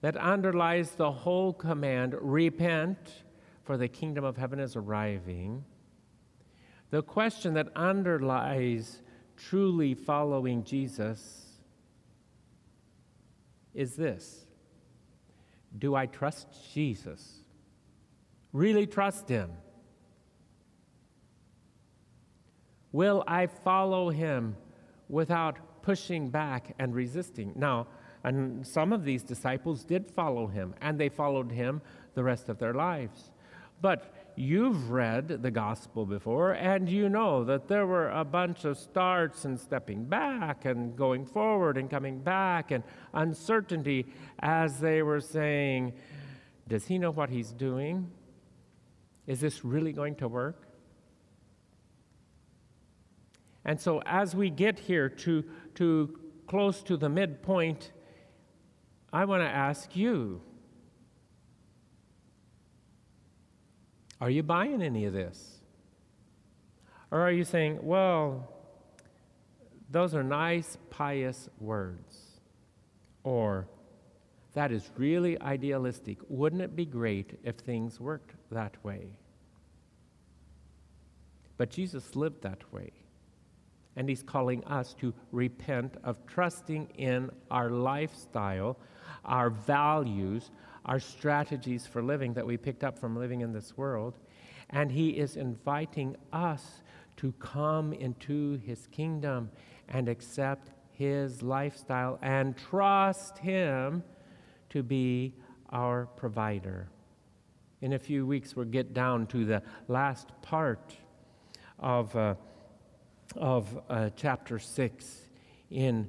that 0.00 0.16
underlies 0.16 0.92
the 0.92 1.12
whole 1.12 1.52
command 1.52 2.14
repent, 2.18 3.24
for 3.64 3.76
the 3.76 3.86
kingdom 3.86 4.24
of 4.24 4.38
heaven 4.38 4.60
is 4.60 4.76
arriving. 4.76 5.62
The 6.88 7.02
question 7.02 7.52
that 7.52 7.68
underlies 7.76 9.02
truly 9.36 9.92
following 9.92 10.64
Jesus 10.64 11.60
is 13.74 13.94
this 13.94 14.46
do 15.76 15.94
I 15.94 16.06
trust 16.06 16.46
Jesus? 16.72 17.40
Really 18.54 18.86
trust 18.86 19.28
Him? 19.28 19.50
Will 22.94 23.24
I 23.26 23.48
follow 23.48 24.08
Him 24.10 24.54
without 25.08 25.82
pushing 25.82 26.30
back 26.30 26.76
and 26.78 26.94
resisting? 26.94 27.52
Now, 27.56 27.88
and 28.22 28.64
some 28.64 28.92
of 28.92 29.04
these 29.04 29.24
disciples 29.24 29.82
did 29.82 30.08
follow 30.08 30.46
Him, 30.46 30.76
and 30.80 30.96
they 30.96 31.08
followed 31.08 31.50
Him 31.50 31.82
the 32.14 32.22
rest 32.22 32.48
of 32.48 32.60
their 32.60 32.72
lives. 32.72 33.32
But 33.82 34.14
you've 34.36 34.92
read 34.92 35.42
the 35.42 35.50
gospel 35.50 36.06
before, 36.06 36.52
and 36.52 36.88
you 36.88 37.08
know 37.08 37.42
that 37.42 37.66
there 37.66 37.84
were 37.84 38.10
a 38.10 38.24
bunch 38.24 38.64
of 38.64 38.78
starts 38.78 39.44
and 39.44 39.58
stepping 39.58 40.04
back 40.04 40.64
and 40.64 40.94
going 40.94 41.26
forward 41.26 41.76
and 41.76 41.90
coming 41.90 42.20
back 42.20 42.70
and 42.70 42.84
uncertainty 43.12 44.06
as 44.38 44.78
they 44.78 45.02
were 45.02 45.20
saying, 45.20 45.94
Does 46.68 46.86
he 46.86 46.98
know 46.98 47.10
what 47.10 47.28
he's 47.28 47.50
doing? 47.50 48.08
Is 49.26 49.40
this 49.40 49.64
really 49.64 49.92
going 49.92 50.14
to 50.14 50.28
work? 50.28 50.63
And 53.64 53.80
so, 53.80 54.02
as 54.04 54.34
we 54.34 54.50
get 54.50 54.78
here 54.78 55.08
to, 55.08 55.44
to 55.76 56.18
close 56.46 56.82
to 56.82 56.96
the 56.96 57.08
midpoint, 57.08 57.92
I 59.12 59.24
want 59.24 59.42
to 59.42 59.48
ask 59.48 59.96
you 59.96 60.42
Are 64.20 64.30
you 64.30 64.42
buying 64.42 64.80
any 64.80 65.04
of 65.04 65.12
this? 65.12 65.60
Or 67.10 67.20
are 67.20 67.30
you 67.30 67.44
saying, 67.44 67.80
well, 67.82 68.48
those 69.90 70.14
are 70.14 70.22
nice, 70.22 70.78
pious 70.88 71.50
words? 71.60 72.40
Or, 73.22 73.68
that 74.54 74.72
is 74.72 74.90
really 74.96 75.38
idealistic. 75.42 76.18
Wouldn't 76.28 76.62
it 76.62 76.74
be 76.74 76.86
great 76.86 77.38
if 77.44 77.56
things 77.56 78.00
worked 78.00 78.34
that 78.50 78.82
way? 78.82 79.18
But 81.58 81.70
Jesus 81.70 82.16
lived 82.16 82.42
that 82.42 82.72
way. 82.72 82.92
And 83.96 84.08
He's 84.08 84.22
calling 84.22 84.64
us 84.64 84.94
to 85.00 85.14
repent 85.30 85.96
of 86.02 86.24
trusting 86.26 86.88
in 86.96 87.30
our 87.50 87.70
lifestyle, 87.70 88.76
our 89.24 89.50
values, 89.50 90.50
our 90.84 91.00
strategies 91.00 91.86
for 91.86 92.02
living 92.02 92.34
that 92.34 92.46
we 92.46 92.56
picked 92.56 92.84
up 92.84 92.98
from 92.98 93.16
living 93.16 93.40
in 93.40 93.52
this 93.52 93.76
world. 93.76 94.18
And 94.70 94.90
He 94.90 95.10
is 95.10 95.36
inviting 95.36 96.16
us 96.32 96.82
to 97.18 97.32
come 97.32 97.92
into 97.92 98.58
His 98.58 98.86
kingdom 98.88 99.50
and 99.88 100.08
accept 100.08 100.70
His 100.92 101.42
lifestyle 101.42 102.18
and 102.22 102.56
trust 102.56 103.38
Him 103.38 104.02
to 104.70 104.82
be 104.82 105.34
our 105.70 106.06
provider. 106.16 106.88
In 107.80 107.92
a 107.92 107.98
few 107.98 108.26
weeks, 108.26 108.56
we'll 108.56 108.64
get 108.64 108.94
down 108.94 109.26
to 109.28 109.44
the 109.44 109.62
last 109.88 110.30
part 110.42 110.96
of, 111.78 112.14
uh, 112.16 112.34
of 113.36 113.80
uh, 113.88 114.10
chapter 114.16 114.58
6 114.58 115.20
in 115.70 116.08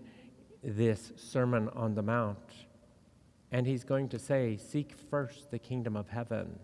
this 0.63 1.12
Sermon 1.15 1.69
on 1.69 1.95
the 1.95 2.01
Mount. 2.01 2.38
And 3.51 3.65
he's 3.65 3.84
going 3.84 4.10
to 4.10 4.19
say, 4.19 4.57
Seek 4.57 4.93
first 5.10 5.51
the 5.51 5.60
kingdom 5.60 5.95
of 5.95 6.10
heaven 6.10 6.60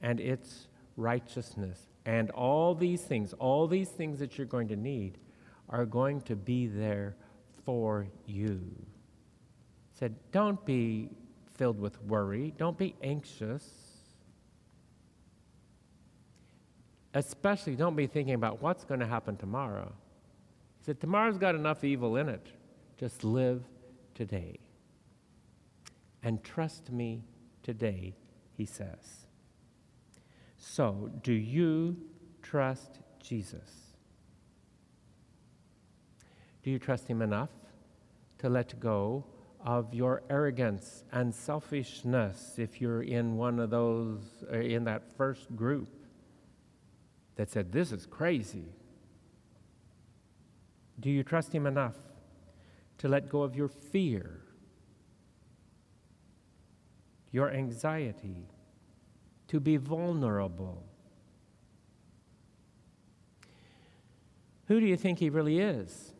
and 0.00 0.20
its 0.20 0.68
righteousness. 0.96 1.88
And 2.04 2.30
all 2.30 2.74
these 2.74 3.02
things, 3.02 3.32
all 3.34 3.66
these 3.66 3.88
things 3.88 4.18
that 4.18 4.38
you're 4.38 4.46
going 4.46 4.68
to 4.68 4.76
need, 4.76 5.18
are 5.68 5.86
going 5.86 6.20
to 6.22 6.36
be 6.36 6.66
there 6.66 7.16
for 7.64 8.06
you. 8.26 8.60
He 9.90 9.98
said, 9.98 10.14
Don't 10.32 10.64
be 10.64 11.10
filled 11.54 11.78
with 11.78 12.00
worry, 12.02 12.52
don't 12.56 12.78
be 12.78 12.94
anxious. 13.02 13.91
Especially, 17.14 17.76
don't 17.76 17.96
be 17.96 18.06
thinking 18.06 18.34
about 18.34 18.62
what's 18.62 18.84
going 18.84 19.00
to 19.00 19.06
happen 19.06 19.36
tomorrow. 19.36 19.92
He 20.78 20.84
said, 20.86 21.00
Tomorrow's 21.00 21.36
got 21.36 21.54
enough 21.54 21.84
evil 21.84 22.16
in 22.16 22.28
it. 22.28 22.46
Just 22.98 23.22
live 23.22 23.62
today. 24.14 24.58
And 26.22 26.42
trust 26.42 26.90
me 26.90 27.22
today, 27.62 28.14
he 28.56 28.64
says. 28.64 29.26
So, 30.56 31.10
do 31.22 31.32
you 31.32 31.96
trust 32.40 33.00
Jesus? 33.22 33.94
Do 36.62 36.70
you 36.70 36.78
trust 36.78 37.08
him 37.08 37.20
enough 37.20 37.50
to 38.38 38.48
let 38.48 38.78
go 38.78 39.24
of 39.64 39.92
your 39.92 40.22
arrogance 40.30 41.04
and 41.12 41.34
selfishness 41.34 42.54
if 42.58 42.80
you're 42.80 43.02
in 43.02 43.36
one 43.36 43.58
of 43.58 43.70
those, 43.70 44.44
uh, 44.52 44.58
in 44.58 44.84
that 44.84 45.02
first 45.16 45.54
group 45.54 46.01
that 47.36 47.50
said, 47.50 47.72
This 47.72 47.92
is 47.92 48.06
crazy? 48.06 48.66
Do 51.00 51.10
you 51.10 51.22
trust 51.22 51.52
him 51.52 51.66
enough 51.66 51.96
to 52.98 53.08
let 53.08 53.28
go 53.28 53.42
of 53.42 53.56
your 53.56 53.68
fear? 53.68 54.42
your 57.32 57.50
anxiety, 57.50 58.46
to 59.48 59.58
be 59.58 59.78
vulnerable. 59.78 60.84
Who 64.66 64.78
do 64.78 64.86
you 64.86 64.96
think 64.96 65.18
he 65.18 65.30
really 65.30 65.58
is? 65.58 66.12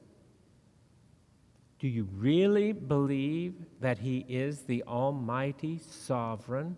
Do 1.79 1.87
you 1.87 2.09
really 2.17 2.73
believe 2.73 3.55
that 3.81 3.99
he 3.99 4.25
is 4.29 4.63
the 4.63 4.83
almighty 4.85 5.79
sovereign 5.79 6.77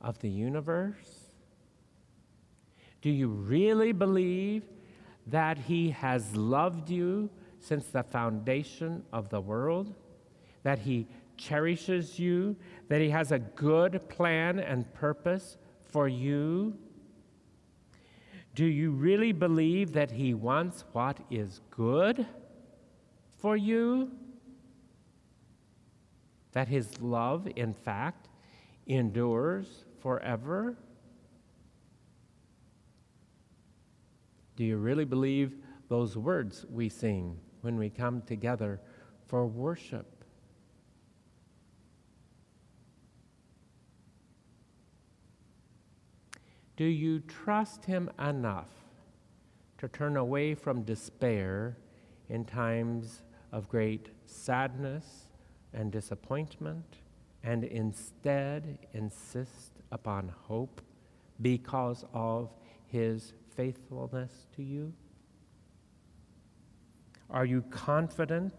of 0.00 0.18
the 0.20 0.28
universe? 0.28 1.15
Do 3.06 3.12
you 3.12 3.28
really 3.28 3.92
believe 3.92 4.64
that 5.28 5.58
he 5.58 5.90
has 5.90 6.34
loved 6.34 6.90
you 6.90 7.30
since 7.60 7.86
the 7.86 8.02
foundation 8.02 9.04
of 9.12 9.28
the 9.28 9.40
world? 9.40 9.94
That 10.64 10.80
he 10.80 11.06
cherishes 11.36 12.18
you, 12.18 12.56
that 12.88 13.00
He 13.00 13.10
has 13.10 13.32
a 13.32 13.38
good 13.38 14.08
plan 14.08 14.58
and 14.58 14.92
purpose 14.94 15.56
for 15.84 16.08
you? 16.08 16.76
Do 18.54 18.64
you 18.64 18.90
really 18.90 19.32
believe 19.32 19.92
that 19.92 20.10
He 20.10 20.34
wants 20.34 20.84
what 20.92 21.18
is 21.30 21.60
good 21.70 22.26
for 23.36 23.56
you? 23.56 24.10
That 26.52 26.68
His 26.68 27.00
love, 27.00 27.48
in 27.56 27.74
fact, 27.74 28.28
endures 28.86 29.84
forever? 30.00 30.76
Do 34.56 34.64
you 34.64 34.78
really 34.78 35.04
believe 35.04 35.54
those 35.88 36.16
words 36.16 36.64
we 36.70 36.88
sing 36.88 37.38
when 37.60 37.76
we 37.76 37.90
come 37.90 38.22
together 38.22 38.80
for 39.26 39.46
worship? 39.46 40.06
Do 46.76 46.84
you 46.84 47.20
trust 47.20 47.84
Him 47.84 48.10
enough 48.18 48.68
to 49.78 49.88
turn 49.88 50.16
away 50.16 50.54
from 50.54 50.82
despair 50.82 51.76
in 52.28 52.44
times 52.44 53.22
of 53.52 53.68
great 53.68 54.08
sadness 54.24 55.28
and 55.72 55.92
disappointment 55.92 56.98
and 57.42 57.64
instead 57.64 58.78
insist 58.92 59.72
upon 59.92 60.28
hope 60.28 60.80
because 61.40 62.04
of 62.12 62.50
His 62.86 63.34
faithfulness 63.56 64.32
to 64.56 64.62
you? 64.62 64.92
Are 67.30 67.44
you 67.44 67.62
confident 67.70 68.54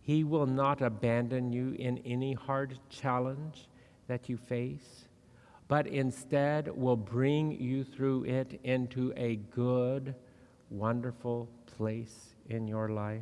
He 0.00 0.24
will 0.24 0.46
not 0.46 0.80
abandon 0.80 1.52
you 1.52 1.72
in 1.78 1.98
any 1.98 2.34
hard 2.34 2.78
challenge 2.88 3.68
that 4.06 4.28
you 4.28 4.36
face? 4.36 5.08
but 5.68 5.86
instead 5.86 6.74
will 6.74 6.96
bring 6.96 7.52
you 7.52 7.84
through 7.84 8.24
it 8.24 8.58
into 8.64 9.12
a 9.16 9.36
good, 9.36 10.14
wonderful 10.70 11.48
place 11.66 12.34
in 12.48 12.66
your 12.66 12.88
life. 12.88 13.20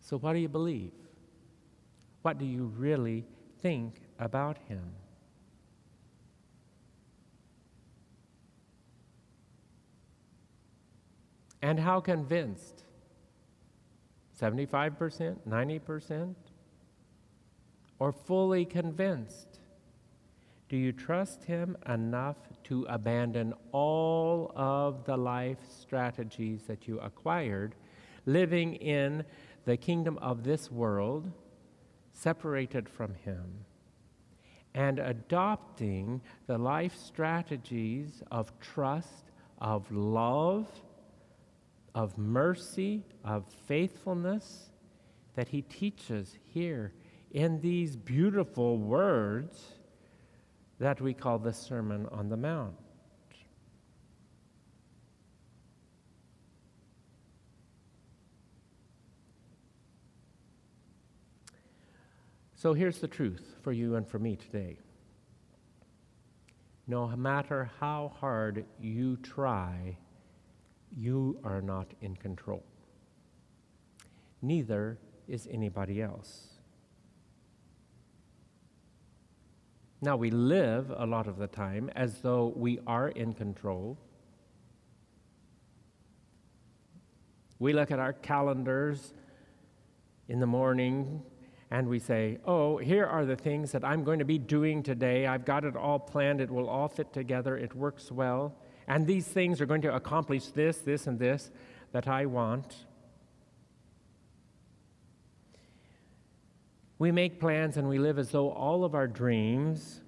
So, 0.00 0.16
what 0.16 0.32
do 0.32 0.38
you 0.38 0.48
believe? 0.48 0.92
What 2.22 2.38
do 2.38 2.46
you 2.46 2.72
really 2.78 3.26
think 3.60 4.00
about 4.18 4.58
Him? 4.68 4.92
And 11.60 11.80
how 11.80 12.00
convinced? 12.00 12.84
75%? 14.40 15.38
90%? 15.48 16.34
or 17.98 18.12
fully 18.12 18.64
convinced? 18.64 19.60
Do 20.68 20.76
you 20.76 20.92
trust 20.92 21.44
Him 21.44 21.76
enough 21.88 22.36
to 22.64 22.86
abandon 22.88 23.54
all 23.72 24.52
of 24.54 25.04
the 25.04 25.16
life 25.16 25.58
strategies 25.68 26.64
that 26.64 26.86
you 26.86 27.00
acquired, 27.00 27.74
living 28.26 28.74
in 28.74 29.24
the 29.64 29.76
kingdom 29.76 30.18
of 30.18 30.44
this 30.44 30.70
world, 30.70 31.30
separated 32.12 32.88
from 32.88 33.14
Him, 33.14 33.64
and 34.78 35.00
adopting 35.00 36.20
the 36.46 36.56
life 36.56 36.96
strategies 36.96 38.22
of 38.30 38.52
trust, 38.60 39.24
of 39.60 39.90
love, 39.90 40.68
of 41.96 42.16
mercy, 42.16 43.02
of 43.24 43.44
faithfulness 43.66 44.70
that 45.34 45.48
He 45.48 45.62
teaches 45.62 46.38
here 46.54 46.92
in 47.32 47.60
these 47.60 47.96
beautiful 47.96 48.78
words 48.78 49.60
that 50.78 51.00
we 51.00 51.12
call 51.12 51.40
the 51.40 51.52
Sermon 51.52 52.06
on 52.12 52.28
the 52.28 52.36
Mount. 52.36 52.76
So 62.58 62.74
here's 62.74 62.98
the 62.98 63.06
truth 63.06 63.54
for 63.62 63.70
you 63.70 63.94
and 63.94 64.04
for 64.04 64.18
me 64.18 64.34
today. 64.34 64.78
No 66.88 67.06
matter 67.06 67.70
how 67.78 68.10
hard 68.18 68.64
you 68.80 69.16
try, 69.18 69.96
you 70.96 71.38
are 71.44 71.62
not 71.62 71.86
in 72.00 72.16
control. 72.16 72.64
Neither 74.42 74.98
is 75.28 75.46
anybody 75.48 76.02
else. 76.02 76.48
Now, 80.00 80.16
we 80.16 80.32
live 80.32 80.92
a 80.96 81.06
lot 81.06 81.28
of 81.28 81.38
the 81.38 81.46
time 81.46 81.92
as 81.94 82.22
though 82.22 82.52
we 82.56 82.80
are 82.88 83.10
in 83.10 83.34
control. 83.34 83.96
We 87.60 87.72
look 87.72 87.92
at 87.92 88.00
our 88.00 88.14
calendars 88.14 89.14
in 90.26 90.40
the 90.40 90.46
morning 90.46 91.22
and 91.70 91.88
we 91.88 91.98
say, 91.98 92.38
Oh, 92.44 92.78
here 92.78 93.06
are 93.06 93.24
the 93.24 93.36
things 93.36 93.72
that 93.72 93.84
I'm 93.84 94.04
going 94.04 94.18
to 94.18 94.24
be 94.24 94.38
doing 94.38 94.82
today. 94.82 95.26
I've 95.26 95.44
got 95.44 95.64
it 95.64 95.76
all 95.76 95.98
planned. 95.98 96.40
It 96.40 96.50
will 96.50 96.68
all 96.68 96.88
fit 96.88 97.12
together. 97.12 97.56
It 97.56 97.74
works 97.74 98.10
well. 98.10 98.54
And 98.86 99.06
these 99.06 99.26
things 99.26 99.60
are 99.60 99.66
going 99.66 99.82
to 99.82 99.94
accomplish 99.94 100.46
this, 100.46 100.78
this, 100.78 101.06
and 101.06 101.18
this 101.18 101.50
that 101.92 102.08
I 102.08 102.26
want. 102.26 102.74
We 106.98 107.12
make 107.12 107.38
plans 107.38 107.76
and 107.76 107.88
we 107.88 107.98
live 107.98 108.18
as 108.18 108.30
though 108.30 108.50
all 108.50 108.84
of 108.84 108.94
our 108.94 109.06
dreams 109.06 110.00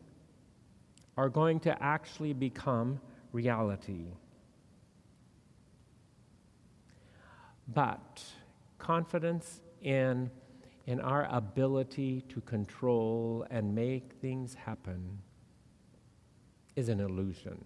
are 1.16 1.28
going 1.28 1.60
to 1.60 1.82
actually 1.82 2.32
become 2.32 3.00
reality. 3.32 4.06
But 7.68 8.24
confidence 8.78 9.60
in, 9.82 10.30
in 10.86 11.00
our 11.00 11.28
ability 11.30 12.22
to 12.28 12.40
control 12.40 13.46
and 13.50 13.74
make 13.74 14.12
things 14.20 14.54
happen 14.54 15.18
is 16.76 16.88
an 16.88 17.00
illusion 17.00 17.64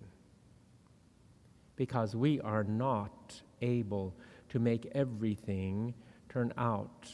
because 1.77 2.15
we 2.15 2.41
are 2.41 2.65
not 2.65 3.41
able 3.63 4.15
to 4.49 4.59
make 4.59 4.87
everything 4.95 5.95
turn 6.29 6.53
out 6.57 7.11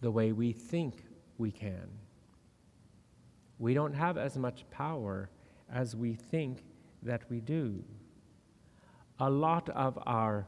the 0.00 0.10
way 0.10 0.32
we 0.32 0.52
think 0.52 1.04
we 1.38 1.50
can. 1.50 1.88
We 3.58 3.74
don't 3.74 3.94
have 3.94 4.18
as 4.18 4.36
much 4.36 4.64
power 4.70 5.30
as 5.72 5.96
we 5.96 6.14
think 6.14 6.62
that 7.02 7.22
we 7.30 7.40
do. 7.40 7.82
A 9.20 9.30
lot 9.30 9.68
of 9.70 9.98
our 10.06 10.46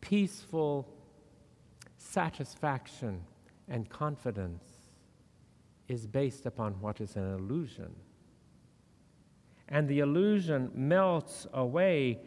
peaceful 0.00 0.88
satisfaction 1.98 3.22
and 3.70 3.88
confidence 3.88 4.64
is 5.88 6.06
based 6.06 6.44
upon 6.44 6.72
what 6.80 7.00
is 7.00 7.16
an 7.16 7.34
illusion. 7.34 7.94
And 9.68 9.88
the 9.88 10.00
illusion 10.00 10.70
melts 10.74 11.46
away 11.54 12.20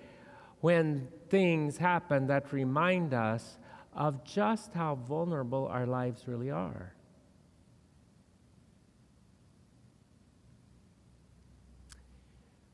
when 0.61 1.09
things 1.29 1.77
happen 1.77 2.27
that 2.27 2.53
remind 2.53 3.13
us 3.13 3.57
of 3.93 4.23
just 4.23 4.73
how 4.73 4.95
vulnerable 4.95 5.67
our 5.67 5.85
lives 5.85 6.27
really 6.27 6.49
are. 6.49 6.93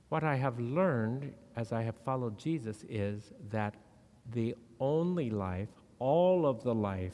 What 0.10 0.24
I 0.24 0.36
have 0.36 0.60
learned 0.60 1.34
as 1.56 1.72
I 1.72 1.84
have 1.84 1.98
followed 1.98 2.38
Jesus 2.38 2.84
is 2.90 3.32
that 3.50 3.76
the 4.32 4.56
only 4.80 5.30
life, 5.30 5.70
all 6.00 6.46
of 6.46 6.64
the 6.64 6.74
life 6.74 7.14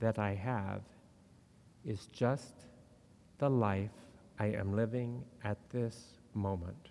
that 0.00 0.18
I 0.18 0.34
have, 0.34 0.82
is 1.84 2.06
just 2.06 2.54
the 3.38 3.48
life 3.48 3.90
I 4.38 4.46
am 4.46 4.74
living 4.74 5.24
at 5.44 5.58
this 5.70 6.18
moment. 6.34 6.90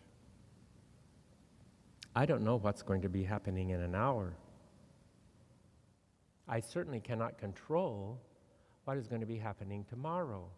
I 2.15 2.25
don't 2.25 2.43
know 2.43 2.57
what's 2.57 2.81
going 2.81 3.01
to 3.01 3.09
be 3.09 3.23
happening 3.23 3.69
in 3.69 3.81
an 3.81 3.93
hour. 3.93 4.33
I 6.47 6.59
certainly 6.61 6.99
cannot 6.99 7.37
control 7.37 8.19
what 8.85 8.97
is 8.97 9.07
going 9.07 9.21
to 9.21 9.27
be 9.27 9.37
happening 9.37 9.85
tomorrow. 9.89 10.49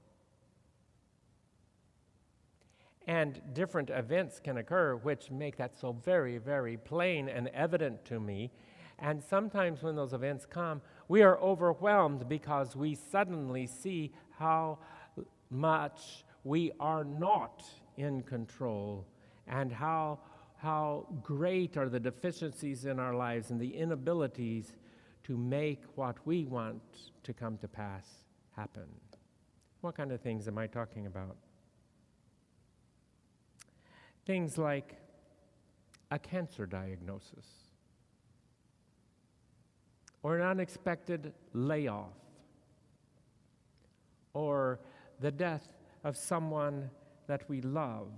And 3.08 3.42
different 3.54 3.90
events 3.90 4.40
can 4.40 4.60
occur 4.60 4.96
which 4.96 5.32
make 5.32 5.58
that 5.58 5.76
so 5.78 5.94
very, 5.94 6.38
very 6.38 6.78
plain 6.78 7.28
and 7.28 7.48
evident 7.50 8.06
to 8.06 8.20
me. 8.20 8.52
And 9.00 9.24
sometimes 9.24 9.82
when 9.82 9.96
those 9.96 10.14
events 10.14 10.46
come, 10.46 10.82
we 11.10 11.24
are 11.24 11.38
overwhelmed 11.40 12.30
because 12.30 12.76
we 12.76 12.96
suddenly 12.96 13.66
see 13.66 14.14
how 14.38 14.78
much 15.50 16.24
we 16.44 16.72
are 16.80 17.04
not 17.04 17.64
in 17.98 18.22
control 18.22 19.06
and 19.48 19.74
how, 19.74 20.20
how 20.58 21.08
great 21.24 21.76
are 21.78 21.90
the 21.90 22.00
deficiencies 22.00 22.86
in 22.86 23.00
our 23.00 23.16
lives 23.16 23.50
and 23.50 23.60
the 23.60 23.76
inabilities 23.76 24.76
to 25.24 25.36
make 25.36 25.82
what 25.96 26.16
we 26.26 26.46
want 26.46 26.82
to 27.24 27.34
come 27.34 27.58
to 27.58 27.68
pass 27.68 28.06
happen. 28.56 28.88
What 29.82 29.96
kind 29.96 30.12
of 30.12 30.22
things 30.22 30.48
am 30.48 30.60
I 30.60 30.68
talking 30.68 31.08
about? 31.08 31.38
Things 34.28 34.60
like 34.60 34.96
a 36.12 36.20
cancer 36.20 36.68
diagnosis 36.68 37.69
or 40.24 40.38
an 40.38 40.46
unexpected 40.46 41.34
layoff 41.54 42.14
or 44.34 44.80
the 45.20 45.32
death 45.32 45.68
of 46.04 46.16
someone 46.16 46.90
that 47.28 47.48
we 47.50 47.62
love. 47.62 48.12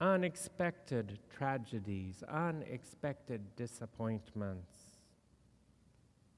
Unexpected 0.00 1.18
tragedies, 1.36 2.22
unexpected 2.28 3.40
disappointments, 3.56 5.00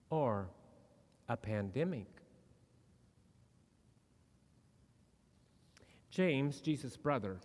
or 0.09 0.49
a 1.29 1.37
pandemic 1.37 2.21
James, 6.11 6.61
Jesus' 6.61 6.97
brother, 6.97 7.39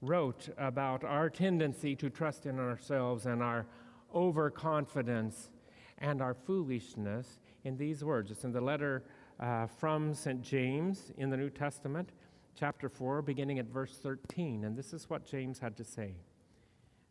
wrote 0.00 0.48
about 0.56 1.04
our 1.04 1.28
tendency 1.28 1.94
to 1.96 2.08
trust 2.08 2.46
in 2.46 2.58
ourselves 2.58 3.26
and 3.26 3.42
our 3.42 3.66
overconfidence 4.14 5.50
and 5.98 6.22
our 6.22 6.34
foolishness 6.34 7.38
in 7.64 7.76
these 7.76 8.02
words. 8.02 8.30
It's 8.30 8.44
in 8.44 8.52
the 8.52 8.60
letter 8.60 9.04
uh, 9.38 9.66
from 9.66 10.14
St. 10.14 10.42
James 10.42 11.12
in 11.18 11.30
the 11.30 11.36
New 11.36 11.50
Testament, 11.50 12.10
chapter 12.58 12.88
4, 12.88 13.22
beginning 13.22 13.58
at 13.58 13.66
verse 13.66 13.98
13. 14.02 14.64
And 14.64 14.76
this 14.76 14.92
is 14.92 15.08
what 15.08 15.26
James 15.26 15.58
had 15.58 15.76
to 15.76 15.84
say. 15.84 16.14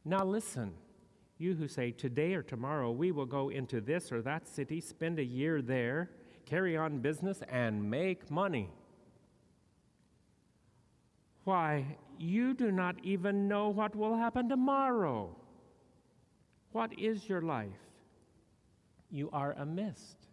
Now 0.06 0.24
listen, 0.24 0.74
you 1.38 1.54
who 1.56 1.68
say, 1.68 1.92
Today 1.92 2.34
or 2.34 2.44
tomorrow 2.44 2.92
we 2.92 3.12
will 3.12 3.26
go 3.26 3.50
into 3.50 3.82
this 3.82 4.12
or 4.12 4.22
that 4.22 4.48
city, 4.48 4.82
spend 4.82 5.20
a 5.20 5.24
year 5.24 5.62
there, 5.62 6.12
carry 6.46 6.78
on 6.78 7.00
business, 7.00 7.42
and 7.50 7.90
make 7.90 8.30
money. 8.30 8.70
Why, 11.44 11.98
you 12.20 12.54
do 12.54 12.72
not 12.72 12.96
even 13.04 13.48
know 13.48 13.70
what 13.70 13.96
will 13.96 14.16
happen 14.16 14.50
tomorrow. 14.50 15.36
What 16.72 16.98
is 17.00 17.28
your 17.28 17.42
life? 17.42 17.70
You 19.10 19.30
are 19.34 19.54
a 19.54 19.66
mist 19.66 20.28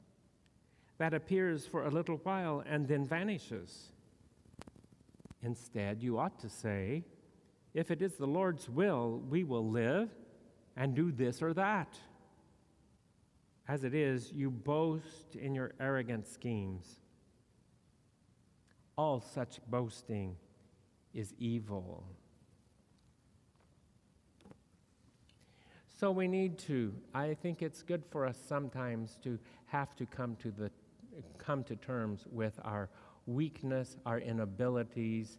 that 0.99 1.15
appears 1.15 1.67
for 1.67 1.85
a 1.85 1.91
little 1.91 2.17
while 2.17 2.63
and 2.67 2.87
then 2.87 3.07
vanishes. 3.07 3.91
Instead, 5.43 6.03
you 6.03 6.19
ought 6.19 6.39
to 6.41 6.49
say, 6.49 7.05
If 7.75 7.91
it 7.91 8.03
is 8.03 8.15
the 8.15 8.27
Lord's 8.27 8.69
will, 8.69 9.23
we 9.29 9.45
will 9.45 9.69
live 9.69 10.11
and 10.77 10.95
do 10.95 11.11
this 11.11 11.43
or 11.43 11.55
that. 11.55 11.99
As 13.69 13.85
it 13.85 13.95
is, 13.95 14.33
you 14.33 14.51
boast 14.51 15.35
in 15.35 15.55
your 15.55 15.73
arrogant 15.81 16.27
schemes. 16.27 17.01
All 18.97 19.21
such 19.21 19.61
boasting 19.69 20.37
is 21.13 21.35
evil. 21.39 22.05
So 25.99 26.11
we 26.11 26.29
need 26.29 26.59
to, 26.59 26.93
I 27.15 27.33
think 27.33 27.63
it's 27.63 27.83
good 27.83 28.05
for 28.11 28.27
us 28.27 28.37
sometimes 28.47 29.19
to 29.25 29.39
have 29.67 29.97
to 29.97 30.05
come 30.05 30.37
to, 30.43 30.51
the, 30.51 30.71
come 31.39 31.65
to 31.65 31.77
terms 31.77 32.27
with 32.31 32.61
our 32.65 32.91
weakness, 33.27 33.97
our 34.05 34.21
inabilities, 34.21 35.39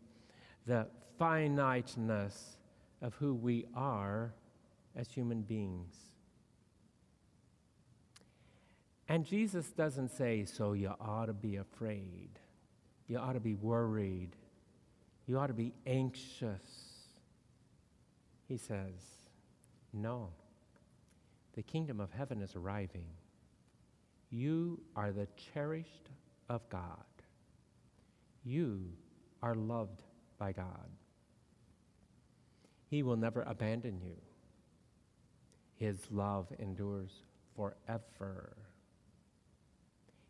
the 0.66 0.88
finiteness 1.20 2.58
of 3.04 3.14
who 3.16 3.36
we 3.36 3.68
are 3.76 4.34
as 4.96 5.10
human 5.10 5.44
beings. 5.44 5.94
And 9.08 9.24
Jesus 9.24 9.68
doesn't 9.68 10.10
say, 10.10 10.44
so 10.44 10.74
you 10.74 10.92
ought 11.00 11.28
to 11.28 11.34
be 11.34 11.58
afraid. 11.58 12.30
You 13.08 13.20
ought 13.20 13.34
to 13.34 13.40
be 13.40 13.54
worried. 13.54 14.32
You 15.28 15.38
ought 15.38 15.48
to 15.48 15.54
be 15.54 15.74
anxious. 15.86 16.62
He 18.48 18.58
says, 18.58 18.96
No. 19.94 20.30
The 21.58 21.64
kingdom 21.64 22.00
of 22.00 22.12
heaven 22.12 22.44
is 22.44 22.56
arriving. 22.56 23.08
You 24.30 24.80
are 24.96 25.12
the 25.12 25.28
cherished 25.54 26.12
of 26.50 26.70
God. 26.70 27.04
You 28.46 28.92
are 29.42 29.56
loved 29.56 30.04
by 30.38 30.52
God. 30.52 30.88
He 32.92 33.02
will 33.02 33.16
never 33.16 33.42
abandon 33.42 34.00
you. 34.04 34.18
His 35.78 35.98
love 36.12 36.46
endures 36.60 37.24
forever. 37.56 38.56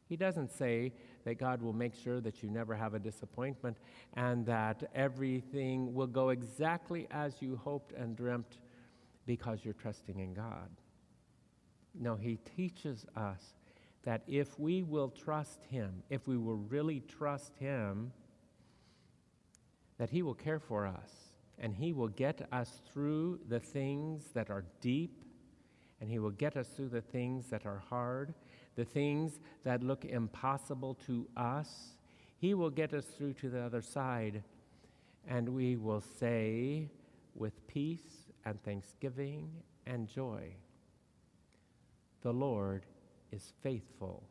He 0.07 0.15
doesn't 0.15 0.53
say 0.53 0.93
that 1.25 1.39
God 1.39 1.61
will 1.61 1.73
make 1.73 1.93
sure 1.93 2.21
that 2.21 2.41
you 2.41 2.49
never 2.49 2.73
have 2.73 2.93
a 2.93 2.99
disappointment 2.99 3.75
and 4.13 4.45
that 4.45 4.81
everything 4.95 5.93
will 5.93 6.07
go 6.07 6.29
exactly 6.29 7.05
as 7.11 7.41
you 7.41 7.57
hoped 7.57 7.91
and 7.91 8.15
dreamt 8.15 8.59
because 9.25 9.65
you're 9.65 9.73
trusting 9.73 10.19
in 10.19 10.33
God. 10.33 10.69
No, 11.99 12.15
He 12.15 12.37
teaches 12.55 13.05
us 13.15 13.53
that 14.03 14.23
if 14.27 14.57
we 14.59 14.83
will 14.83 15.09
trust 15.09 15.63
Him, 15.69 16.03
if 16.09 16.27
we 16.27 16.37
will 16.37 16.57
really 16.57 17.01
trust 17.01 17.53
Him, 17.57 18.11
that 19.97 20.09
He 20.09 20.21
will 20.21 20.33
care 20.33 20.59
for 20.59 20.85
us 20.85 21.11
and 21.59 21.73
He 21.73 21.93
will 21.93 22.07
get 22.07 22.47
us 22.51 22.81
through 22.91 23.39
the 23.49 23.59
things 23.59 24.25
that 24.33 24.49
are 24.49 24.63
deep 24.81 25.23
and 25.99 26.09
He 26.09 26.19
will 26.19 26.31
get 26.31 26.55
us 26.55 26.67
through 26.67 26.89
the 26.89 27.01
things 27.01 27.49
that 27.49 27.65
are 27.65 27.81
hard, 27.89 28.33
the 28.75 28.85
things 28.85 29.39
that 29.63 29.83
look 29.83 30.05
impossible 30.05 30.93
to 31.07 31.27
us. 31.35 31.97
He 32.37 32.53
will 32.53 32.69
get 32.69 32.93
us 32.93 33.05
through 33.05 33.33
to 33.33 33.49
the 33.49 33.59
other 33.59 33.81
side, 33.81 34.43
and 35.27 35.49
we 35.49 35.75
will 35.75 36.01
say 36.01 36.87
with 37.33 37.65
peace 37.67 38.29
and 38.45 38.61
thanksgiving 38.63 39.49
and 39.87 40.07
joy, 40.07 40.53
The 42.21 42.33
Lord 42.33 42.85
is 43.31 43.53
faithful. 43.61 44.23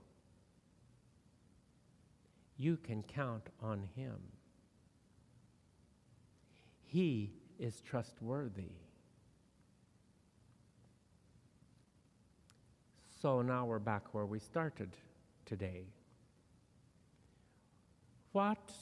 You 2.56 2.76
can 2.76 3.02
count 3.02 3.48
on 3.62 3.88
Him. 3.94 4.16
He 6.84 7.32
is 7.58 7.80
trustworthy. 7.80 8.72
So 13.20 13.42
now 13.42 13.66
we're 13.66 13.78
back 13.78 14.14
where 14.14 14.26
we 14.26 14.38
started 14.38 14.96
today. 15.44 15.86
What 18.32 18.72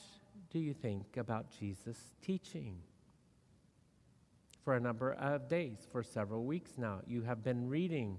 do 0.51 0.59
you 0.59 0.75
think 0.75 1.17
about 1.17 1.47
Jesus' 1.59 2.13
teaching? 2.21 2.77
For 4.65 4.75
a 4.75 4.81
number 4.81 5.13
of 5.13 5.49
days, 5.49 5.87
for 5.91 6.03
several 6.03 6.45
weeks 6.45 6.73
now, 6.79 7.01
you 7.07 7.23
have 7.23 7.45
been 7.45 7.69
reading 7.69 8.19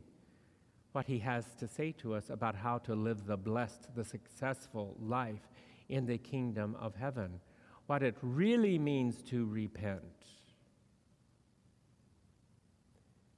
what 0.96 1.08
he 1.08 1.20
has 1.20 1.54
to 1.56 1.68
say 1.68 1.92
to 1.92 2.14
us 2.14 2.30
about 2.30 2.56
how 2.56 2.78
to 2.78 2.96
live 2.96 3.26
the 3.26 3.36
blessed, 3.36 3.94
the 3.96 4.06
successful 4.06 4.96
life 4.98 5.50
in 5.90 6.06
the 6.06 6.18
kingdom 6.18 6.74
of 6.80 6.96
heaven, 6.96 7.38
what 7.88 8.02
it 8.02 8.16
really 8.22 8.80
means 8.80 9.22
to 9.22 9.46
repent. 9.46 10.02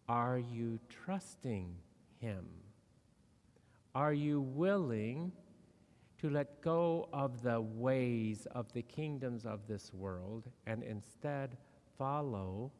Are 0.07 0.37
you 0.37 0.79
trusting 0.87 1.73
him? 2.19 2.45
Are 3.95 4.13
you 4.13 4.39
willing 4.39 5.31
to 6.21 6.29
let 6.29 6.61
go 6.61 7.09
of 7.11 7.41
the 7.41 7.59
ways 7.59 8.45
of 8.51 8.71
the 8.73 8.83
kingdoms 8.83 9.47
of 9.47 9.67
this 9.67 9.91
world 9.95 10.43
and 10.67 10.83
instead 10.83 11.57
follow, 11.97 12.71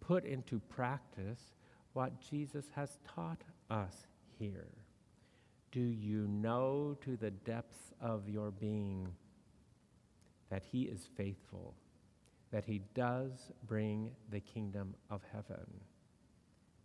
put 0.00 0.26
into 0.26 0.60
practice 0.68 1.54
what 1.94 2.20
Jesus 2.20 2.66
has 2.74 2.98
taught 3.06 3.40
us 3.70 4.06
here? 4.38 4.68
Do 5.70 5.80
you 5.80 6.26
know 6.28 6.96
to 7.02 7.16
the 7.16 7.30
depths 7.30 7.92
of 8.00 8.28
your 8.28 8.50
being 8.50 9.08
that 10.50 10.62
He 10.62 10.82
is 10.82 11.08
faithful, 11.16 11.74
that 12.50 12.64
He 12.64 12.80
does 12.94 13.52
bring 13.66 14.10
the 14.30 14.40
kingdom 14.40 14.94
of 15.10 15.20
heaven? 15.32 15.66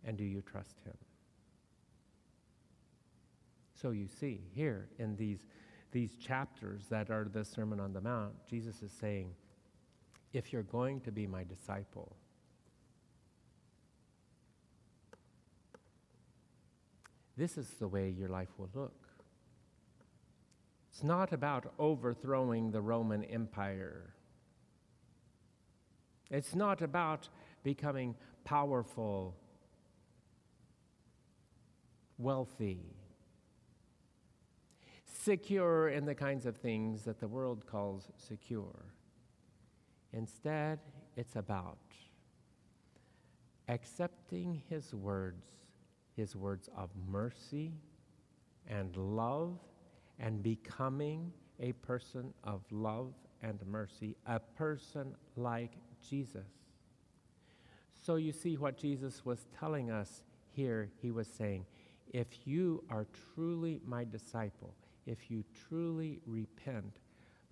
And 0.04 0.16
do 0.16 0.24
you 0.24 0.42
trust 0.42 0.76
Him? 0.84 0.96
So 3.80 3.90
you 3.90 4.06
see 4.08 4.40
here 4.54 4.88
in 4.98 5.16
these, 5.16 5.40
these 5.92 6.14
chapters 6.16 6.84
that 6.90 7.10
are 7.10 7.24
the 7.24 7.44
Sermon 7.44 7.80
on 7.80 7.92
the 7.92 8.00
Mount, 8.00 8.34
Jesus 8.48 8.82
is 8.82 8.92
saying, 8.92 9.34
if 10.32 10.52
you're 10.52 10.62
going 10.62 11.00
to 11.02 11.12
be 11.12 11.26
my 11.26 11.44
disciple, 11.44 12.16
this 17.36 17.58
is 17.58 17.68
the 17.80 17.88
way 17.88 18.08
your 18.10 18.28
life 18.28 18.50
will 18.58 18.70
look. 18.74 19.08
It's 20.90 21.02
not 21.02 21.32
about 21.32 21.72
overthrowing 21.78 22.70
the 22.70 22.80
Roman 22.80 23.24
Empire. 23.24 24.14
It's 26.30 26.54
not 26.54 26.82
about 26.82 27.28
becoming 27.64 28.14
powerful, 28.44 29.34
wealthy 32.18 32.94
secure 35.24 35.88
in 35.88 36.04
the 36.04 36.14
kinds 36.14 36.44
of 36.44 36.56
things 36.56 37.02
that 37.02 37.18
the 37.18 37.28
world 37.28 37.66
calls 37.66 38.10
secure. 38.16 38.84
Instead, 40.12 40.78
it's 41.16 41.36
about 41.36 41.78
accepting 43.68 44.62
His 44.68 44.94
words, 44.94 45.46
His 46.16 46.36
words 46.36 46.68
of 46.76 46.90
mercy 47.10 47.72
and 48.68 48.96
love, 48.96 49.58
and 50.18 50.42
becoming 50.42 51.32
a 51.60 51.72
person 51.72 52.32
of 52.44 52.60
love 52.70 53.12
and 53.42 53.58
mercy, 53.66 54.16
a 54.26 54.38
person 54.38 55.14
like 55.36 55.72
Jesus. 56.08 56.46
So 57.92 58.16
you 58.16 58.32
see 58.32 58.56
what 58.56 58.76
Jesus 58.76 59.24
was 59.24 59.46
telling 59.58 59.90
us 59.90 60.22
here. 60.50 60.90
He 61.02 61.10
was 61.10 61.26
saying, 61.26 61.66
if 62.12 62.46
you 62.46 62.84
are 62.90 63.06
truly 63.34 63.80
my 63.84 64.04
disciple, 64.04 64.74
if 65.06 65.30
you 65.30 65.42
truly 65.68 66.20
repent, 66.26 67.00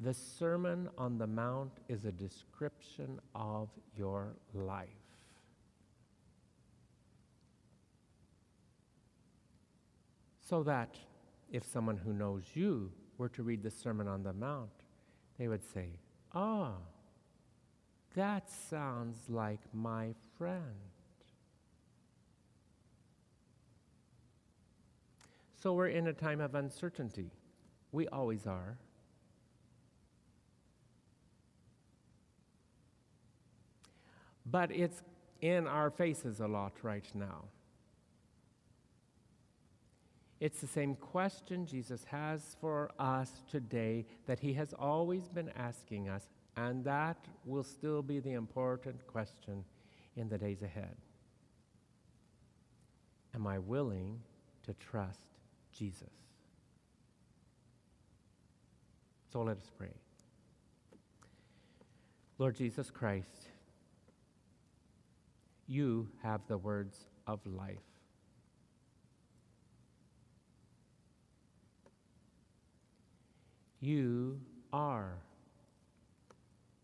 the 0.01 0.15
Sermon 0.15 0.89
on 0.97 1.19
the 1.19 1.27
Mount 1.27 1.73
is 1.89 2.05
a 2.05 2.13
description 2.13 3.21
of 3.35 3.69
your 3.97 4.35
life. 4.55 5.02
So 10.53 10.63
that 10.65 10.99
if 11.51 11.65
someone 11.65 11.97
who 11.97 12.13
knows 12.13 12.43
you 12.53 12.93
were 13.17 13.31
to 13.31 13.43
read 13.43 13.63
the 13.63 13.71
Sermon 13.71 14.07
on 14.07 14.23
the 14.23 14.35
Mount, 14.35 14.69
they 15.39 15.49
would 15.49 15.65
say, 15.65 15.93
Ah, 16.35 16.75
that 18.15 18.51
sounds 18.51 19.31
like 19.31 19.61
my 19.73 20.13
friend. 20.37 20.61
So 25.55 25.73
we're 25.73 25.89
in 25.89 26.09
a 26.09 26.13
time 26.13 26.43
of 26.43 26.55
uncertainty. 26.55 27.31
We 27.91 28.07
always 28.09 28.47
are. 28.47 28.77
But 34.45 34.71
it's 34.71 35.01
in 35.41 35.67
our 35.67 35.89
faces 35.89 36.41
a 36.41 36.47
lot 36.47 36.75
right 36.83 37.11
now. 37.15 37.45
It's 40.43 40.61
the 40.61 40.67
same 40.67 40.97
question 40.97 41.67
Jesus 41.67 42.03
has 42.11 42.57
for 42.61 42.91
us 42.99 43.31
today 43.49 44.05
that 44.27 44.41
he 44.41 44.53
has 44.55 44.75
always 44.77 45.29
been 45.29 45.51
asking 45.51 46.09
us, 46.09 46.27
and 46.57 46.85
that 46.85 47.29
will 47.45 47.63
still 47.63 48.03
be 48.03 48.19
the 48.19 48.33
important 48.33 49.07
question 49.07 49.65
in 50.17 50.29
the 50.29 50.37
days 50.37 50.61
ahead. 50.63 50.97
Am 53.37 53.47
I 53.47 53.61
willing 53.61 54.19
to 54.65 54.75
trust 54.75 55.29
Jesus? 55.73 56.11
So 59.33 59.43
let 59.43 59.59
us 59.59 59.71
pray. 59.79 59.95
Lord 62.39 62.57
Jesus 62.57 62.91
Christ, 62.91 63.47
you 65.69 66.09
have 66.25 66.41
the 66.49 66.59
words 66.59 67.07
of 67.29 67.39
life. 67.47 67.92
You 73.83 74.41
are 74.73 75.19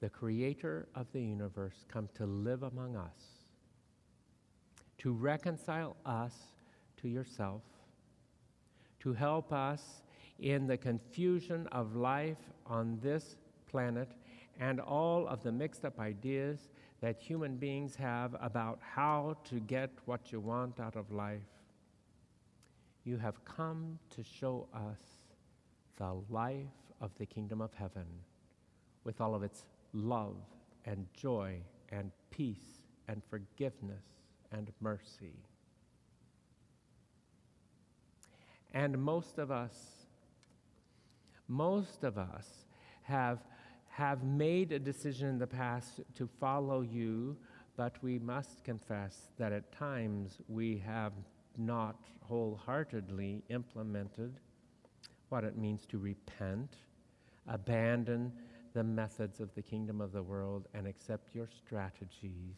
the 0.01 0.09
creator 0.09 0.89
of 0.97 1.07
the 1.13 1.21
universe 1.21 1.85
come 1.87 2.09
to 2.15 2.27
live 2.27 2.65
among 2.65 2.97
us, 2.97 3.45
to 4.99 5.13
reconcile 5.13 5.95
us 6.05 6.35
to 6.97 7.09
yourself, 7.09 7.63
to 8.99 9.13
help 9.13 9.53
us 9.53 10.03
in 10.41 10.67
the 10.67 10.77
confusion 10.77 11.69
of 11.71 11.95
life 11.95 12.51
on 12.67 12.99
this 13.01 13.37
planet 13.71 14.09
and 14.59 14.81
all 14.81 15.29
of 15.29 15.45
the 15.45 15.53
mixed 15.53 15.85
up 15.85 16.01
ideas 16.01 16.69
that 17.01 17.21
human 17.21 17.59
beings 17.59 17.95
have 17.95 18.35
about 18.41 18.81
how 18.83 19.37
to 19.45 19.61
get 19.61 19.91
what 20.07 20.33
you 20.33 20.41
want 20.41 20.81
out 20.81 20.97
of 20.97 21.13
life. 21.13 21.39
You 23.05 23.19
have 23.19 23.45
come 23.45 24.01
to 24.11 24.25
show 24.25 24.67
us 24.75 24.99
the 25.97 26.15
life 26.29 26.88
of 27.01 27.11
the 27.19 27.27
kingdom 27.27 27.61
of 27.61 27.73
heaven 27.75 28.07
with 29.05 29.21
all 29.21 29.35
of 29.35 29.43
its 29.43 29.65
love 29.93 30.37
and 30.85 31.07
joy 31.15 31.57
and 31.91 32.11
peace 32.31 32.83
and 33.09 33.23
forgiveness 33.31 34.05
and 34.53 34.71
mercy. 34.81 35.45
And 38.75 38.99
most 38.99 39.39
of 39.39 39.51
us 39.51 39.99
most 41.49 42.05
of 42.05 42.19
us 42.19 42.67
have, 43.03 43.39
have 43.89 44.23
made 44.23 44.71
a 44.71 44.79
decision 44.79 45.29
in 45.29 45.39
the 45.39 45.47
past 45.47 46.01
to 46.15 46.29
follow 46.39 46.83
you, 46.83 47.37
but 47.77 47.97
we 48.03 48.19
must 48.19 48.63
confess 48.65 49.31
that 49.39 49.53
at 49.53 49.73
times 49.73 50.39
we 50.47 50.83
have 50.87 51.15
not 51.57 51.97
wholeheartedly 52.21 53.43
implemented 53.49 54.39
what 55.31 55.43
it 55.43 55.57
means 55.57 55.87
to 55.87 55.99
repent, 55.99 56.77
abandon 57.49 58.33
the 58.75 58.85
methods 58.85 59.41
of 59.41 59.55
the 59.55 59.63
kingdom 59.63 60.01
of 60.01 60.13
the 60.13 60.23
world, 60.23 60.69
and 60.75 60.87
accept 60.87 61.35
your 61.35 61.49
strategies 61.49 62.57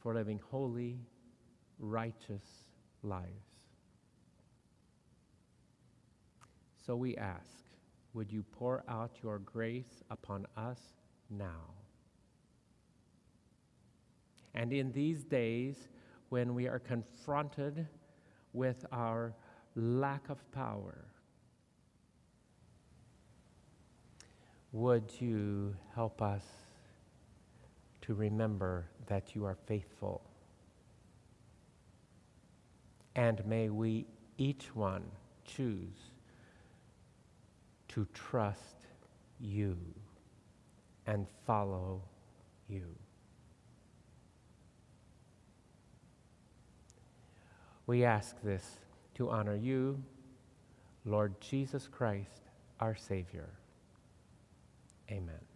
for 0.00 0.14
living 0.14 0.40
holy, 0.50 0.98
righteous 1.78 2.66
lives. 3.02 3.30
So 6.84 6.96
we 6.96 7.16
ask, 7.16 7.64
would 8.12 8.30
you 8.30 8.42
pour 8.42 8.84
out 8.88 9.12
your 9.22 9.38
grace 9.38 10.02
upon 10.10 10.46
us 10.56 10.80
now? 11.30 11.72
And 14.54 14.72
in 14.72 14.92
these 14.92 15.24
days, 15.24 15.88
when 16.28 16.54
we 16.54 16.68
are 16.68 16.78
confronted 16.78 17.86
with 18.52 18.84
our 18.92 19.34
lack 19.74 20.28
of 20.28 20.38
power, 20.52 21.06
would 24.74 25.12
you 25.20 25.72
help 25.94 26.20
us 26.20 26.42
to 28.02 28.12
remember 28.12 28.84
that 29.06 29.32
you 29.32 29.44
are 29.44 29.56
faithful? 29.66 30.20
And 33.14 33.46
may 33.46 33.68
we 33.68 34.04
each 34.36 34.74
one 34.74 35.04
choose 35.44 36.10
to 37.90 38.04
trust 38.12 38.88
you 39.40 39.78
and 41.06 41.28
follow 41.46 42.02
you. 42.68 42.96
We 47.86 48.04
ask 48.04 48.42
this 48.42 48.80
to 49.14 49.30
honor 49.30 49.54
you, 49.54 50.02
Lord 51.04 51.40
Jesus 51.40 51.86
Christ, 51.86 52.42
our 52.80 52.96
Savior. 52.96 53.50
Amen. 55.10 55.53